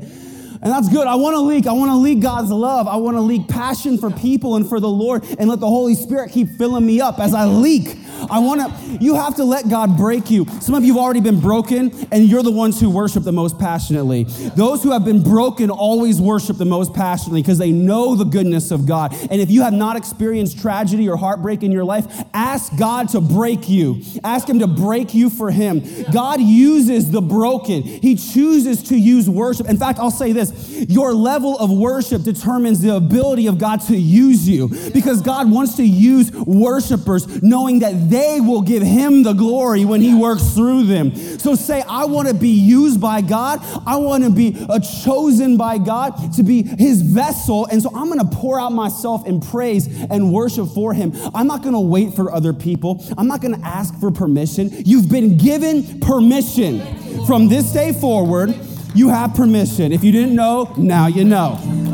And 0.62 0.72
that's 0.72 0.90
good. 0.90 1.06
I 1.06 1.16
want 1.16 1.36
to 1.36 1.40
leak. 1.40 1.68
I 1.68 1.74
want 1.74 1.92
to 1.92 1.96
leak 1.96 2.20
God's 2.20 2.50
love. 2.50 2.88
I 2.88 2.96
want 2.98 3.16
to 3.16 3.22
leak 3.22 3.48
passion 3.48 3.98
for 3.98 4.10
people 4.10 4.56
and 4.56 4.68
for 4.68 4.80
the 4.80 4.90
Lord 4.90 5.24
and 5.38 5.50
let 5.50 5.60
the 5.60 5.68
Holy 5.68 5.94
Spirit 5.94 6.32
keep 6.32 6.50
filling 6.58 6.86
me 6.86 7.00
up 7.00 7.20
as 7.20 7.34
I 7.34 7.46
leak. 7.46 7.96
I 8.30 8.40
want 8.40 8.62
to, 8.62 9.04
you 9.04 9.16
have 9.16 9.36
to 9.36 9.44
let 9.44 9.70
God 9.70 9.98
break 9.98 10.30
you. 10.30 10.46
Some 10.62 10.76
of 10.76 10.84
you 10.84 10.94
have 10.94 11.02
already 11.02 11.22
been 11.22 11.40
broken, 11.40 11.92
and 12.12 12.26
you're 12.26 12.44
the 12.44 12.52
ones 12.52 12.80
who 12.80 12.90
worship 12.90 13.24
the 13.24 13.32
most 13.32 13.60
passionately. 13.60 14.24
Those 14.56 14.84
who 14.84 14.92
have 14.92 15.06
been 15.06 15.24
broken 15.24 15.70
always 15.70 16.22
worship 16.22 16.58
the 16.58 16.66
most 16.66 16.94
passionately 16.94 17.42
because 17.42 17.58
they 17.58 17.72
know 17.72 18.16
the 18.16 18.26
goodness 18.26 18.72
of 18.72 18.86
God. 18.86 19.14
And 19.32 19.42
if 19.42 19.50
you 19.50 19.62
have 19.64 19.74
not 19.74 19.96
experienced 19.96 20.60
tragedy 20.60 21.08
or 21.10 21.18
heartbreak 21.18 21.64
in 21.64 21.72
your 21.72 21.84
life, 21.84 22.06
ask 22.34 22.76
God 22.78 23.10
to 23.10 23.22
break 23.22 23.70
you. 23.70 24.02
Ask 24.24 24.50
Him 24.50 24.60
to 24.60 24.68
break 24.68 25.14
you 25.14 25.30
for 25.30 25.52
Him. 25.52 25.84
God 26.12 26.42
uses 26.42 27.12
the 27.12 27.22
broken, 27.22 27.84
He 27.84 28.16
chooses 28.16 28.84
to 28.84 28.98
use 28.98 29.30
worship. 29.30 29.70
In 29.70 29.78
fact, 29.78 30.00
I'll 30.00 30.12
say 30.12 30.32
this 30.32 30.86
your 30.90 31.14
level 31.14 31.58
of 31.58 31.72
worship 31.72 32.24
determines 32.24 32.82
the 32.82 32.96
ability 32.96 33.48
of 33.48 33.58
God 33.58 33.82
to 33.82 33.96
use 33.96 34.48
you 34.48 34.70
because 34.94 35.22
God 35.22 35.50
wants 35.50 35.76
to 35.78 35.84
use 35.84 36.32
worshipers 36.32 37.42
knowing 37.42 37.80
that 37.80 38.10
they 38.10 38.17
will 38.40 38.62
give 38.62 38.84
Him 38.84 39.24
the 39.24 39.34
glory 39.34 39.86
when 39.86 40.02
He 40.02 40.14
works 40.14 40.54
through 40.54 40.86
them. 40.86 41.16
So 41.16 41.56
say, 41.56 41.82
I 41.88 42.06
want 42.06 42.28
to 42.28 42.34
be 42.34 42.50
used 42.50 43.00
by 43.00 43.22
God. 43.22 43.60
I 43.86 43.98
want 43.98 44.24
to 44.24 44.30
be 44.30 44.58
a 44.70 44.80
chosen 44.80 45.58
by 45.58 45.78
God 45.78 46.34
to 46.34 46.44
be 46.44 46.64
His 46.64 47.02
vessel. 47.02 47.66
And 47.68 47.82
so 47.82 47.90
I'm 47.96 48.08
going 48.08 48.20
to 48.20 48.36
pour 48.36 48.60
out 48.60 48.72
myself 48.72 49.26
in 49.28 49.42
praise 49.42 49.88
and 50.10 50.34
worship 50.34 50.68
for 50.70 50.94
Him. 50.94 51.14
I'm 51.34 51.48
not 51.48 51.62
going 51.62 51.74
to 51.74 51.80
wait 51.80 52.14
for 52.14 52.32
other 52.32 52.54
people. 52.54 53.04
I'm 53.18 53.28
not 53.28 53.42
going 53.42 53.60
to 53.60 53.66
ask 53.66 53.98
for 54.00 54.12
permission. 54.12 54.70
You've 54.72 55.10
been 55.10 55.38
given 55.38 56.00
permission. 56.00 57.26
From 57.26 57.48
this 57.48 57.72
day 57.72 57.94
forward, 57.94 58.58
you 58.94 59.10
have 59.10 59.34
permission. 59.36 59.92
If 59.92 60.04
you 60.04 60.12
didn't 60.12 60.36
know, 60.36 60.74
now 60.78 61.08
you 61.08 61.24
know. 61.24 61.87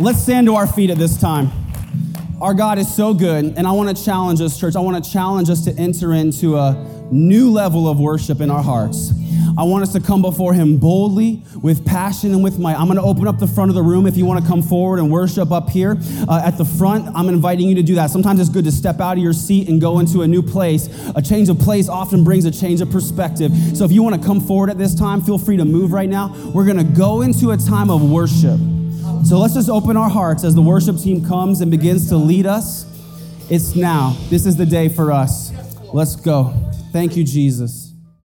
Let's 0.00 0.22
stand 0.22 0.46
to 0.46 0.54
our 0.54 0.66
feet 0.66 0.88
at 0.88 0.96
this 0.96 1.20
time. 1.20 1.50
Our 2.40 2.54
God 2.54 2.78
is 2.78 2.90
so 2.92 3.12
good, 3.12 3.44
and 3.44 3.66
I 3.66 3.72
want 3.72 3.94
to 3.94 4.02
challenge 4.02 4.40
us, 4.40 4.58
church. 4.58 4.74
I 4.74 4.80
want 4.80 5.04
to 5.04 5.10
challenge 5.10 5.50
us 5.50 5.62
to 5.66 5.74
enter 5.74 6.14
into 6.14 6.56
a 6.56 6.72
new 7.10 7.50
level 7.50 7.86
of 7.86 8.00
worship 8.00 8.40
in 8.40 8.50
our 8.50 8.62
hearts. 8.62 9.12
I 9.58 9.64
want 9.64 9.82
us 9.82 9.92
to 9.92 10.00
come 10.00 10.22
before 10.22 10.54
Him 10.54 10.78
boldly, 10.78 11.42
with 11.60 11.84
passion, 11.84 12.32
and 12.32 12.42
with 12.42 12.58
might. 12.58 12.80
I'm 12.80 12.86
going 12.86 12.96
to 12.96 13.04
open 13.04 13.28
up 13.28 13.38
the 13.38 13.46
front 13.46 13.68
of 13.68 13.74
the 13.74 13.82
room 13.82 14.06
if 14.06 14.16
you 14.16 14.24
want 14.24 14.42
to 14.42 14.48
come 14.50 14.62
forward 14.62 15.00
and 15.00 15.10
worship 15.10 15.52
up 15.52 15.68
here 15.68 15.98
uh, 16.26 16.42
at 16.46 16.56
the 16.56 16.64
front. 16.64 17.14
I'm 17.14 17.28
inviting 17.28 17.68
you 17.68 17.74
to 17.74 17.82
do 17.82 17.96
that. 17.96 18.08
Sometimes 18.08 18.40
it's 18.40 18.48
good 18.48 18.64
to 18.64 18.72
step 18.72 19.00
out 19.00 19.18
of 19.18 19.22
your 19.22 19.34
seat 19.34 19.68
and 19.68 19.82
go 19.82 19.98
into 19.98 20.22
a 20.22 20.26
new 20.26 20.40
place. 20.40 20.88
A 21.14 21.20
change 21.20 21.50
of 21.50 21.58
place 21.58 21.90
often 21.90 22.24
brings 22.24 22.46
a 22.46 22.50
change 22.50 22.80
of 22.80 22.90
perspective. 22.90 23.52
So 23.76 23.84
if 23.84 23.92
you 23.92 24.02
want 24.02 24.18
to 24.18 24.26
come 24.26 24.40
forward 24.40 24.70
at 24.70 24.78
this 24.78 24.94
time, 24.94 25.20
feel 25.20 25.36
free 25.36 25.58
to 25.58 25.66
move 25.66 25.92
right 25.92 26.08
now. 26.08 26.34
We're 26.54 26.64
going 26.64 26.78
to 26.78 26.84
go 26.84 27.20
into 27.20 27.50
a 27.50 27.58
time 27.58 27.90
of 27.90 28.10
worship. 28.10 28.58
So 29.24 29.38
let's 29.38 29.54
just 29.54 29.68
open 29.68 29.96
our 29.96 30.08
hearts 30.08 30.44
as 30.44 30.54
the 30.54 30.62
worship 30.62 30.98
team 30.98 31.24
comes 31.24 31.60
and 31.60 31.70
begins 31.70 32.08
to 32.08 32.16
lead 32.16 32.46
us. 32.46 32.84
It's 33.50 33.76
now. 33.76 34.16
This 34.28 34.46
is 34.46 34.56
the 34.56 34.66
day 34.66 34.88
for 34.88 35.12
us. 35.12 35.52
Let's 35.92 36.16
go. 36.16 36.54
Thank 36.92 37.16
you, 37.16 37.24
Jesus. 37.24 37.79